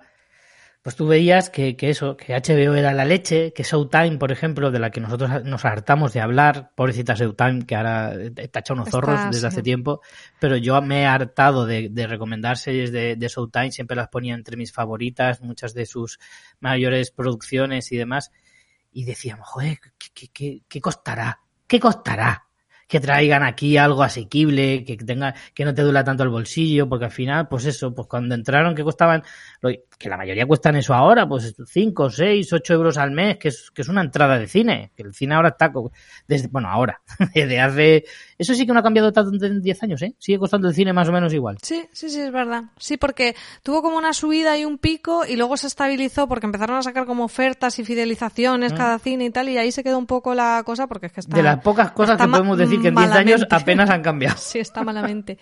[0.82, 4.70] pues tú veías que, que eso, que HBO era la leche, que Showtime, por ejemplo,
[4.70, 8.88] de la que nosotros nos hartamos de hablar, pobrecita Showtime, que ahora está hecha unos
[8.88, 9.46] zorros desde sí.
[9.46, 10.00] hace tiempo,
[10.38, 14.34] pero yo me he hartado de, de recomendar series de, de Showtime, siempre las ponía
[14.34, 16.18] entre mis favoritas, muchas de sus
[16.60, 18.30] mayores producciones y demás,
[18.92, 21.40] y decíamos, joder, ¿qué, qué, qué, qué costará?
[21.66, 22.47] ¿Qué costará?
[22.88, 27.04] Que traigan aquí algo asequible, que tenga, que no te duela tanto el bolsillo, porque
[27.04, 29.22] al final, pues eso, pues cuando entraron que costaban,
[29.98, 33.70] que la mayoría cuestan eso ahora, pues 5, 6, 8 euros al mes, que es,
[33.70, 35.70] que es una entrada de cine, que el cine ahora está,
[36.26, 37.02] desde, bueno, ahora,
[37.34, 38.04] desde hace,
[38.38, 40.14] eso sí que no ha cambiado tanto en 10 años, ¿eh?
[40.18, 41.58] Sigue costando el cine más o menos igual.
[41.60, 42.64] Sí, sí, sí, es verdad.
[42.78, 43.34] Sí, porque
[43.64, 47.04] tuvo como una subida y un pico y luego se estabilizó porque empezaron a sacar
[47.04, 50.62] como ofertas y fidelizaciones cada cine y tal y ahí se quedó un poco la
[50.64, 51.36] cosa porque es que está...
[51.36, 54.36] De las pocas cosas que podemos decir que en 10 años apenas han cambiado.
[54.48, 55.38] Sí, está malamente.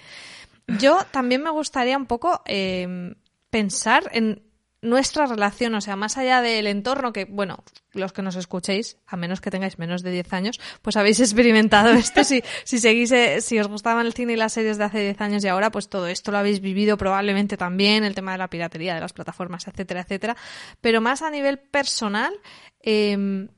[0.66, 3.14] Yo también me gustaría un poco eh,
[3.50, 4.42] pensar en
[4.86, 7.62] nuestra relación, o sea, más allá del entorno que, bueno,
[7.92, 11.90] los que nos escuchéis, a menos que tengáis menos de 10 años, pues habéis experimentado
[11.92, 12.24] esto.
[12.24, 15.20] Si, si seguís, eh, si os gustaban el cine y las series de hace 10
[15.20, 18.48] años y ahora, pues todo esto lo habéis vivido probablemente también, el tema de la
[18.48, 20.36] piratería, de las plataformas, etcétera, etcétera.
[20.80, 22.32] Pero más a nivel personal,
[22.80, 23.48] eh,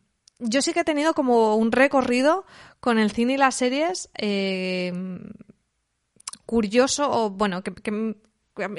[0.40, 2.46] yo sí que he tenido como un recorrido
[2.80, 4.92] con el cine y las series eh,
[6.46, 8.16] curioso o bueno que- que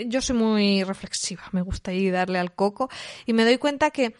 [0.08, 2.90] yo soy muy reflexiva me gusta ahí darle al coco
[3.26, 4.16] y me doy cuenta que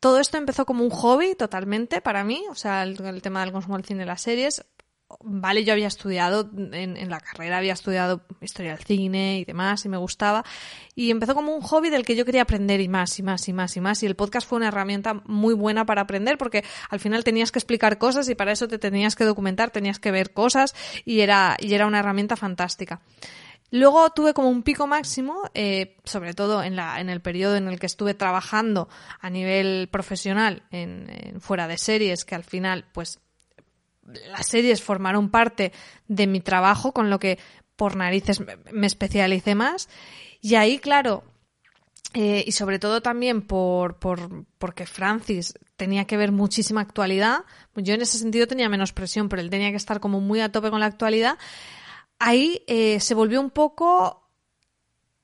[0.00, 3.52] todo esto empezó como un hobby totalmente para mí o sea el, el tema del
[3.52, 4.64] consumo del cine y las series
[5.22, 9.84] vale yo había estudiado en, en la carrera había estudiado historia del cine y demás
[9.84, 10.44] y me gustaba
[10.94, 13.52] y empezó como un hobby del que yo quería aprender y más y más y
[13.52, 17.00] más y más y el podcast fue una herramienta muy buena para aprender porque al
[17.00, 20.32] final tenías que explicar cosas y para eso te tenías que documentar tenías que ver
[20.32, 23.00] cosas y era y era una herramienta fantástica
[23.70, 27.68] Luego tuve como un pico máximo, eh, sobre todo en, la, en el periodo en
[27.68, 28.88] el que estuve trabajando
[29.20, 33.20] a nivel profesional en, fuera de series, que al final, pues,
[34.02, 35.72] las series formaron parte
[36.08, 37.38] de mi trabajo, con lo que
[37.76, 39.88] por narices me, me especialicé más.
[40.40, 41.22] Y ahí, claro,
[42.12, 47.44] eh, y sobre todo también por, por, porque Francis tenía que ver muchísima actualidad.
[47.76, 50.50] Yo en ese sentido tenía menos presión, pero él tenía que estar como muy a
[50.50, 51.38] tope con la actualidad.
[52.20, 54.30] Ahí eh, se volvió un poco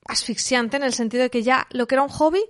[0.05, 2.41] asfixiante en el sentido de que ya lo que era un hobby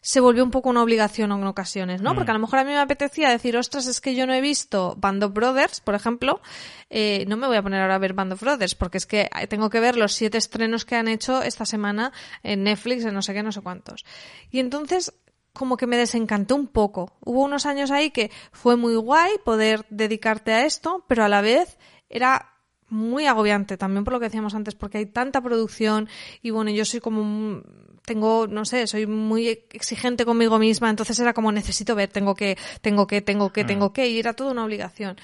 [0.00, 2.14] se volvió un poco una obligación en ocasiones, ¿no?
[2.14, 4.40] Porque a lo mejor a mí me apetecía decir, ostras, es que yo no he
[4.40, 6.40] visto Band of Brothers, por ejemplo,
[6.88, 9.28] eh, no me voy a poner ahora a ver Band of Brothers, porque es que
[9.48, 12.12] tengo que ver los siete estrenos que han hecho esta semana
[12.44, 14.04] en Netflix, en no sé qué, no sé cuántos.
[14.52, 15.12] Y entonces
[15.52, 17.16] como que me desencantó un poco.
[17.24, 21.40] Hubo unos años ahí que fue muy guay poder dedicarte a esto, pero a la
[21.40, 21.78] vez
[22.08, 22.55] era
[22.88, 26.08] muy agobiante también por lo que decíamos antes, porque hay tanta producción
[26.42, 27.62] y bueno, yo soy como
[28.06, 32.56] tengo, no sé, soy muy exigente conmigo misma, entonces era como necesito ver, tengo que,
[32.80, 35.16] tengo que, tengo que, tengo que, y era toda una obligación.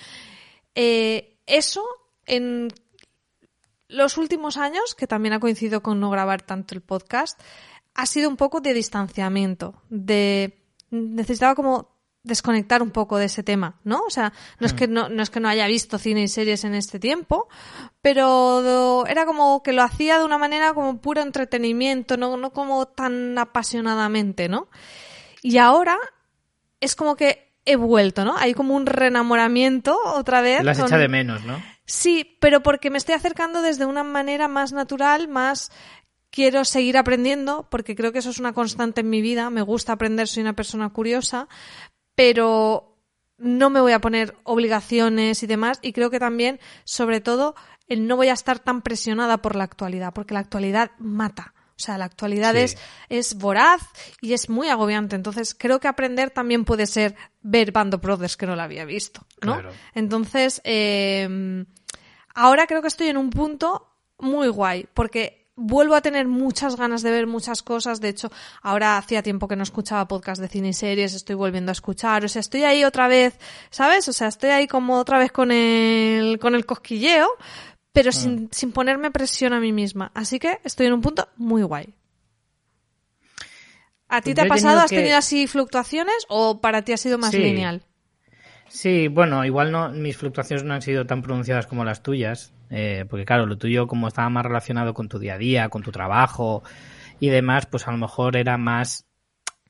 [0.75, 1.85] Eh, eso
[2.27, 2.69] en
[3.89, 7.41] los últimos años, que también ha coincidido con no grabar tanto el podcast,
[7.95, 10.59] ha sido un poco de distanciamiento, de
[10.91, 11.92] necesitaba como
[12.25, 14.01] desconectar un poco de ese tema, ¿no?
[14.07, 16.63] O sea, no es que no, no es que no haya visto cine y series
[16.65, 17.49] en este tiempo,
[18.01, 22.87] pero era como que lo hacía de una manera como puro entretenimiento, no, no como
[22.87, 24.69] tan apasionadamente, ¿no?
[25.43, 25.99] Y ahora
[26.81, 28.37] es como que he vuelto, ¿no?
[28.37, 30.63] Hay como un reenamoramiento otra vez.
[30.65, 31.63] Las con- echa de menos, ¿no?
[31.85, 35.71] Sí, pero porque me estoy acercando desde una manera más natural, más
[36.31, 39.51] quiero seguir aprendiendo porque creo que eso es una constante en mi vida.
[39.51, 41.49] Me gusta aprender, soy una persona curiosa,
[42.15, 42.99] pero
[43.39, 45.79] no me voy a poner obligaciones y demás.
[45.83, 47.55] Y creo que también, sobre todo,
[47.89, 51.55] el no voy a estar tan presionada por la actualidad, porque la actualidad mata.
[51.71, 52.61] O sea, la actualidad Sí.
[52.61, 53.83] es, es voraz
[54.21, 55.17] y es muy agobiante.
[55.17, 58.85] Entonces, creo que aprender también puede ser ver Band of Brothers que no la había
[58.85, 59.55] visto, ¿no?
[59.55, 59.71] Claro.
[59.95, 61.65] Entonces, eh,
[62.35, 63.89] ahora creo que estoy en un punto
[64.19, 68.01] muy guay, porque vuelvo a tener muchas ganas de ver muchas cosas.
[68.01, 68.31] De hecho,
[68.63, 72.25] ahora hacía tiempo que no escuchaba podcast de cine y series, estoy volviendo a escuchar.
[72.25, 73.39] O sea, estoy ahí otra vez,
[73.71, 74.09] ¿sabes?
[74.09, 77.29] O sea, estoy ahí como otra vez con el, con el cosquilleo,
[77.93, 78.13] pero Ah.
[78.13, 80.11] sin, sin ponerme presión a mí misma.
[80.15, 81.95] Así que estoy en un punto muy guay.
[84.09, 84.69] ¿A ti Pues te ha yo pasado?
[84.73, 87.39] tenido ¿Has que- tenido así fluctuaciones o para ti ha sido más Sí.
[87.39, 87.83] lineal?
[88.69, 93.05] Sí, bueno, igual no, mis fluctuaciones no han sido tan pronunciadas como las tuyas, eh,
[93.09, 95.93] porque claro, lo tuyo como estaba más relacionado con tu día a día, con tu
[95.93, 96.63] trabajo
[97.21, 99.07] y demás, pues a lo mejor era más,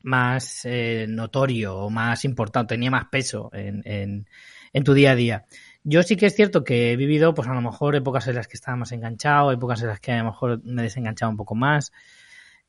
[0.03, 4.27] más eh, notorio o más importante, tenía más peso en, en,
[4.73, 5.45] en tu día a día.
[5.85, 8.47] Yo sí que es cierto que he vivido, pues a lo mejor épocas en las
[8.47, 11.37] que estaba más enganchado, épocas en las que a lo mejor me he desenganchado un
[11.37, 11.93] poco más.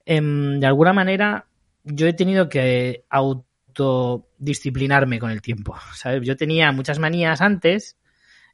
[0.05, 1.45] Em, de alguna manera,
[1.83, 6.21] yo he tenido que autodisciplinarme con el tiempo, ¿sabes?
[6.23, 7.97] Yo tenía muchas manías antes,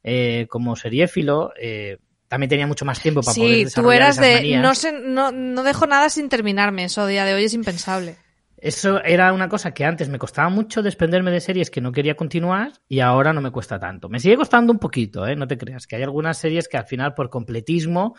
[0.03, 1.97] eh, como seriéfilo, eh,
[2.27, 4.61] también tenía mucho más tiempo para poder Sí, tú desarrollar eras esas de manías.
[4.61, 6.83] no, sé, no, no dejo nada sin terminarme.
[6.85, 8.15] Eso a día de hoy es impensable.
[8.61, 12.15] Eso era una cosa que antes me costaba mucho desprenderme de series que no quería
[12.15, 14.09] continuar y ahora no me cuesta tanto.
[14.09, 15.35] Me sigue costando un poquito, ¿eh?
[15.35, 18.15] no te creas, que hay algunas series que al final por completismo,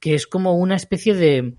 [0.00, 1.54] que es como una especie de,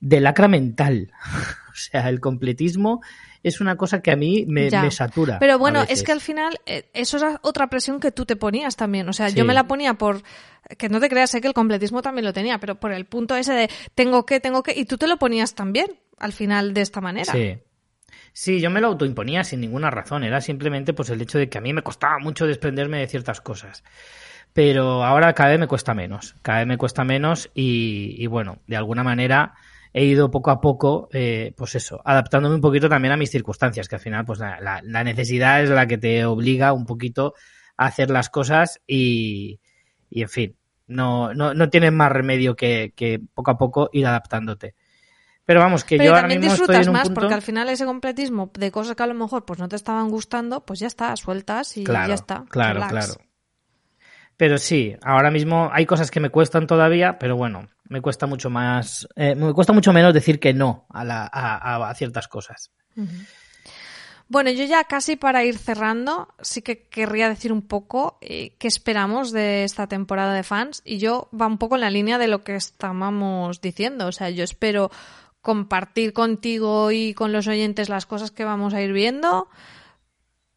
[0.00, 1.12] de lacra mental.
[1.72, 3.00] o sea, el completismo
[3.42, 5.38] es una cosa que a mí me, me satura.
[5.38, 8.76] Pero bueno, es que al final eh, eso era otra presión que tú te ponías
[8.76, 9.08] también.
[9.08, 9.36] O sea, Sí.
[9.36, 10.22] yo me la ponía por
[10.78, 13.34] que no te creas, sé que el completismo también lo tenía, pero por el punto
[13.36, 15.86] ese de tengo que, tengo que, y tú te lo ponías también
[16.18, 17.32] al final de esta manera.
[17.32, 17.58] Sí.
[18.34, 20.24] Sí, yo me lo autoimponía sin ninguna razón.
[20.24, 23.40] Era simplemente pues el hecho de que a mí me costaba mucho desprenderme de ciertas
[23.42, 23.82] cosas.
[24.54, 26.34] Pero ahora cada vez me cuesta menos.
[26.42, 29.54] Cada vez me cuesta menos y, y bueno, de alguna manera
[29.92, 33.88] he ido poco a poco, eh, pues eso, adaptándome un poquito también a mis circunstancias,
[33.88, 37.34] que al final pues la, la- la necesidad es la que te obliga un poquito
[37.76, 39.60] a hacer las cosas y,
[40.10, 44.06] y en fin, no, no, no tienes más remedio que, que poco a poco ir
[44.06, 44.74] adaptándote.
[45.44, 47.20] Pero vamos, que Pero yo ahora también mismo estoy disfrutas en un más punto...
[47.20, 50.08] porque al final ese completismo de cosas que a lo mejor pues no te estaban
[50.08, 52.44] gustando, pues ya está, sueltas y Claro, ya está.
[52.48, 52.92] claro, relax.
[52.92, 53.31] claro.
[54.36, 58.50] Pero sí, ahora mismo hay cosas que me cuestan todavía, pero bueno, me cuesta mucho
[58.50, 62.70] más, eh, me cuesta mucho menos decir que no a, la, a, a- ciertas cosas.
[64.28, 68.66] Bueno, yo ya casi para ir cerrando, sí que querría decir un poco eh, qué
[68.66, 72.28] esperamos de esta temporada de fans y yo va un poco en la línea de
[72.28, 74.06] lo que estábamos diciendo.
[74.06, 74.90] O sea, yo espero
[75.42, 79.48] compartir contigo y con los oyentes las cosas que vamos a ir viendo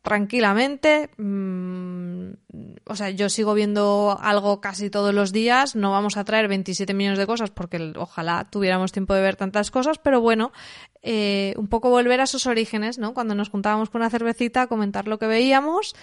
[0.06, 1.10] tranquilamente.
[1.18, 2.30] Mm,
[2.86, 5.76] o sea, yo sigo viendo algo casi todos los días.
[5.76, 9.72] No vamos a traer 27 millones de cosas porque ojalá tuviéramos tiempo de ver tantas
[9.72, 10.52] cosas, pero bueno,
[11.08, 13.14] eh, un poco volver a esos orígenes, ¿no?
[13.14, 15.96] Cuando nos juntábamos con una cervecita, comentar lo que veíamos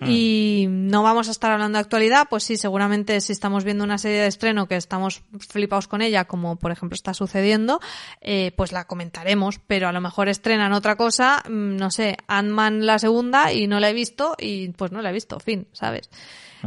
[0.00, 3.98] y no vamos a estar hablando de actualidad, pues sí, seguramente si estamos viendo una
[3.98, 7.80] serie de estreno que estamos flipados con ella, como por ejemplo está sucediendo,
[8.20, 12.84] eh, pues la comentaremos, pero a lo mejor estrenan otra cosa, mm, no sé, Ant-Man
[12.84, 16.10] la segunda y no la he visto y pues no la he visto, fin, ¿sabes?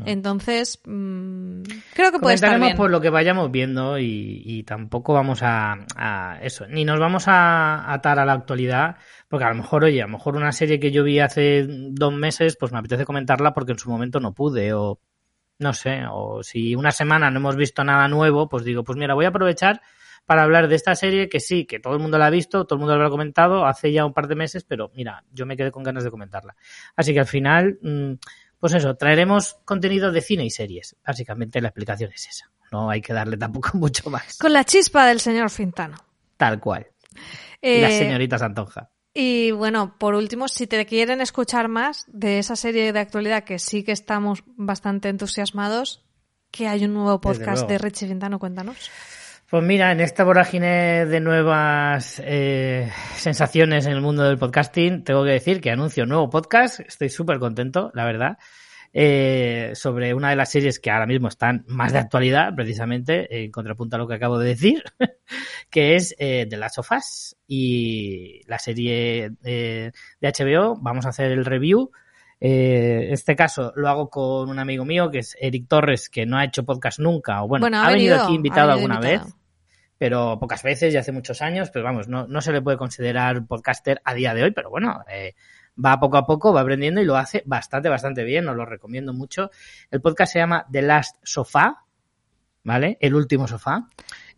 [0.06, 1.62] Entonces, mm,
[1.94, 2.78] creo que puede estar bien.
[2.78, 7.28] por lo que vayamos viendo y, y tampoco vamos a, a eso, ni nos vamos
[7.28, 10.80] a atar a la actualidad, porque a lo mejor, oye, a lo mejor una serie
[10.80, 14.34] que yo vi hace dos meses, pues me apetece comentarla porque en su momento no
[14.34, 15.00] pude, o
[15.60, 19.14] no sé, o si una semana no hemos visto nada nuevo, pues digo, pues mira,
[19.14, 19.82] voy a aprovechar
[20.26, 22.78] para hablar de esta serie que sí, que todo el mundo la ha visto, todo
[22.78, 25.58] el mundo la ha comentado hace ya un par de meses, pero mira, yo me
[25.58, 26.56] quedé con ganas de comentarla.
[26.96, 28.14] Así que al final, mm,
[28.62, 30.96] pues eso, traeremos contenido de cine y series.
[31.06, 32.50] Básicamente la explicación es esa.
[32.72, 34.38] No hay que darle tampoco mucho más.
[34.38, 35.98] Con la chispa del señor Fintano.
[36.38, 36.88] Tal cual.
[37.62, 38.90] Y la Eh, señorita Santonja.
[39.14, 43.60] Y bueno, por último, si te quieren escuchar más de esa serie de actualidad que
[43.60, 46.06] sí que estamos bastante entusiasmados,
[46.50, 48.90] que hay un nuevo podcast de Richie Vintano, cuéntanos.
[49.52, 55.26] Pues mira, en esta vorágine de nuevas eh, sensaciones en el mundo del podcasting, tengo
[55.26, 56.80] que decir que anuncio un nuevo podcast.
[56.80, 58.38] Estoy súper contento, la verdad.
[58.94, 63.52] eh, sobre una de las series que ahora mismo están más de actualidad, precisamente, en
[63.52, 64.84] contrapunto a lo que acabo de decir,
[65.70, 69.92] que es eh, The Last of Us y la serie eh,
[70.22, 70.78] de HBO.
[70.82, 71.92] Vamos a hacer el review.
[72.40, 76.26] Eh, en este caso lo hago con un amigo mío que es Eric Torres, que
[76.26, 78.96] no ha hecho podcast nunca, o bueno, Bueno, ha venido venido, aquí invitado venido alguna
[78.96, 79.26] invitado.
[79.26, 79.36] vez
[80.02, 83.46] pero pocas veces y hace muchos años, pero vamos, no, no se le puede considerar
[83.46, 85.36] podcaster a día de hoy, pero bueno, eh,
[85.78, 89.14] va poco a poco, va aprendiendo y lo hace bastante, bastante bien, os lo recomiendo
[89.14, 89.52] mucho.
[89.92, 91.86] El podcast se llama The Last Sofá,
[92.64, 92.98] ¿vale?
[93.00, 93.88] El último sofá.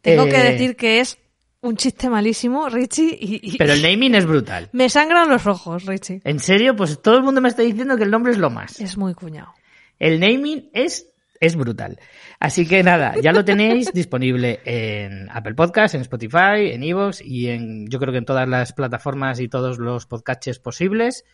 [0.01, 1.17] Tengo Eh, que decir que es
[1.61, 4.67] un chiste malísimo, Richie, y, y- Pero el naming es brutal.
[4.73, 6.19] me sangran los ojos, Richie.
[6.25, 8.81] En serio, pues todo el mundo me está diciendo que el nombre es lo más.
[8.81, 9.53] Es muy cuñado.
[9.97, 11.07] El naming es,
[11.43, 11.99] es brutal.
[12.39, 17.49] Así que nada, ya lo tenéis disponible en Apple Podcasts, en Spotify, en Evox y
[17.49, 21.25] en, yo creo que en todas las plataformas y todos los podcasts posibles.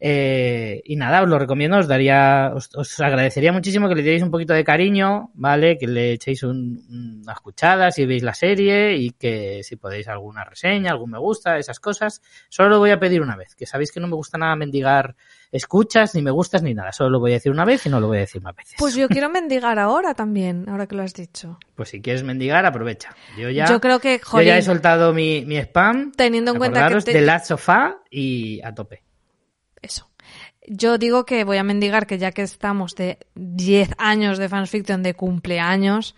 [0.00, 4.22] Eh, y nada, os lo recomiendo, os daría, os, os agradecería muchísimo que le dierais
[4.22, 5.76] un poquito de cariño, ¿vale?
[5.76, 10.44] Que le echéis un- una escuchada si veis la serie y que si podéis alguna
[10.44, 12.22] reseña, algún me gusta, esas cosas.
[12.48, 15.16] Solo lo voy a pedir una vez, que sabéis que no me gusta nada mendigar
[15.50, 16.92] escuchas, ni me gustas, ni nada.
[16.92, 18.74] Solo lo voy a decir una vez y no lo voy a decir más veces.
[18.78, 21.58] Pues yo quiero mendigar ahora también, ahora que lo has dicho.
[21.74, 23.16] Pues si quieres mendigar, aprovecha.
[23.36, 26.12] Yo ya, Yo creo que, yo ya he soltado mi, mi spam.
[26.12, 29.02] Teniendo en cuenta que te- de Last Sofá y a tope.
[30.70, 35.02] Yo digo que voy a mendigar que ya que estamos de 10 años de fanfiction
[35.02, 36.14] de cumpleaños,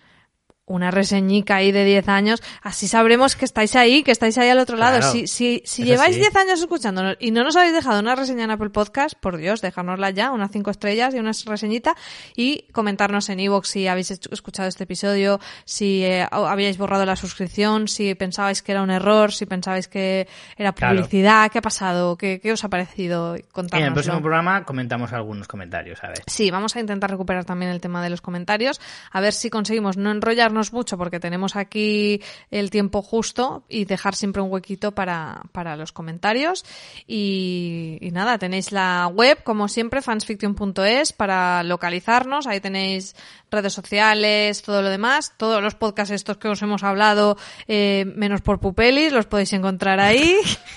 [0.70, 4.58] una reseñica ahí de 10 años, así sabremos que estáis ahí, que estáis ahí al
[4.58, 5.02] otro lado.
[5.02, 6.20] Si, si, si lleváis sí.
[6.20, 9.60] 10 años escuchándonos y no nos habéis dejado una reseña en Apple Podcast, por Dios,
[9.60, 11.94] dejárnosla ya, unas 5 estrellas y una reseñita,
[12.36, 17.16] y comentarnos en iVoox si habéis escu- escuchado este episodio, si eh, habíais borrado la
[17.16, 20.96] suscripción, si pensabais que era un error, si pensabais que era Claro.
[20.96, 23.94] publicidad, qué ha pasado, qué, qué os ha parecido, En el contárnoslo.
[23.94, 26.22] próximo programa comentamos algunos comentarios, a ver.
[26.26, 28.80] Sí, vamos a intentar recuperar también el tema de los comentarios,
[29.10, 34.14] a ver si conseguimos no enrollarnos mucho porque tenemos aquí el tiempo justo y dejar
[34.14, 36.64] siempre un huequito para, para los comentarios.
[37.06, 43.16] Y, y nada, tenéis la web, como siempre, fansfiction.es para localizarnos, ahí tenéis
[43.50, 48.42] redes sociales, todo lo demás, todos los podcasts estos que os hemos hablado, eh, menos
[48.42, 50.36] por Pupelis, los podéis encontrar ahí.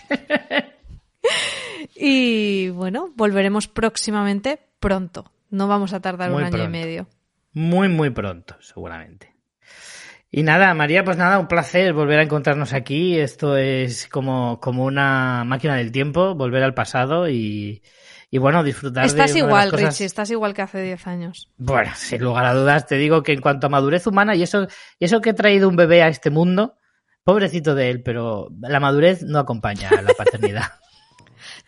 [1.95, 5.31] Y bueno, volveremos próximamente pronto.
[5.49, 7.07] No vamos a tardar Muy un año y medio.
[7.53, 9.32] Muy, muy pronto, seguramente.
[10.35, 13.19] Y nada, María, pues nada, un placer volver a encontrarnos aquí.
[13.19, 17.83] Esto es como, como una máquina del tiempo, volver al pasado y,
[18.31, 21.05] y bueno, disfrutar Estás de de igual, las cosas- Richie, estás igual que hace 10
[21.05, 21.51] años.
[21.57, 24.67] Bueno, sin lugar a dudas, te digo que en cuanto a madurez humana y eso,
[24.97, 26.77] y eso que he traído un bebé a este mundo,
[27.23, 30.63] pobrecito de él, pero la madurez no acompaña a la paternidad.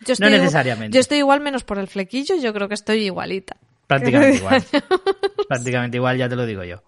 [0.04, 0.92] Yo No necesariamente.
[0.92, 3.58] Yo estoy igual menos por el flequillo, yo creo que estoy igualita.
[3.86, 4.64] Prácticamente igual.
[5.48, 6.82] Prácticamente igual, ya te lo digo yo.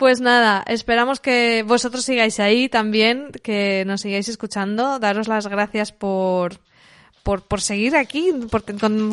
[0.00, 4.98] Pues nada, esperamos que vosotros sigáis ahí también, que nos sigáis escuchando.
[4.98, 6.54] Daros las gracias por,
[7.22, 8.64] por, seguir aquí, por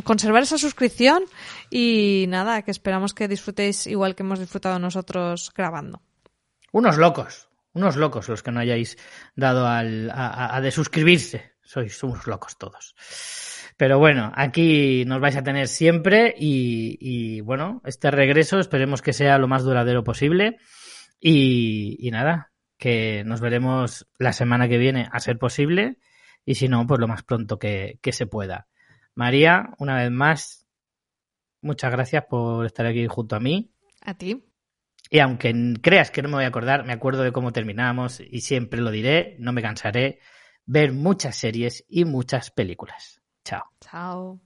[0.01, 1.23] conservar esa suscripción
[1.69, 6.01] y nada, que esperamos que disfrutéis igual que hemos disfrutado nosotros grabando.
[6.71, 8.97] Unos locos, unos locos los que no hayáis
[9.35, 11.51] dado al, a, a- de suscribirse.
[11.63, 12.95] Sois unos locos todos.
[13.75, 19.37] Pero bueno, aquí nos vais a tener siempre y, bueno, este regreso esperemos que sea
[19.37, 20.57] lo más duradero posible.
[21.19, 25.97] Y, y nada, que nos veremos la semana que viene a ser posible
[26.45, 28.67] y si no, pues lo más pronto que, que se pueda.
[29.15, 30.67] María, una vez más,
[31.61, 33.73] muchas gracias por estar aquí junto a mí.
[34.01, 34.45] A ti.
[35.09, 38.41] Y aunque creas que no me voy a acordar, me acuerdo de cómo terminamos y
[38.41, 40.19] siempre lo diré, no me cansaré,
[40.65, 43.21] ver muchas series y muchas películas.
[43.43, 43.63] Chao.
[43.81, 44.39] Chao.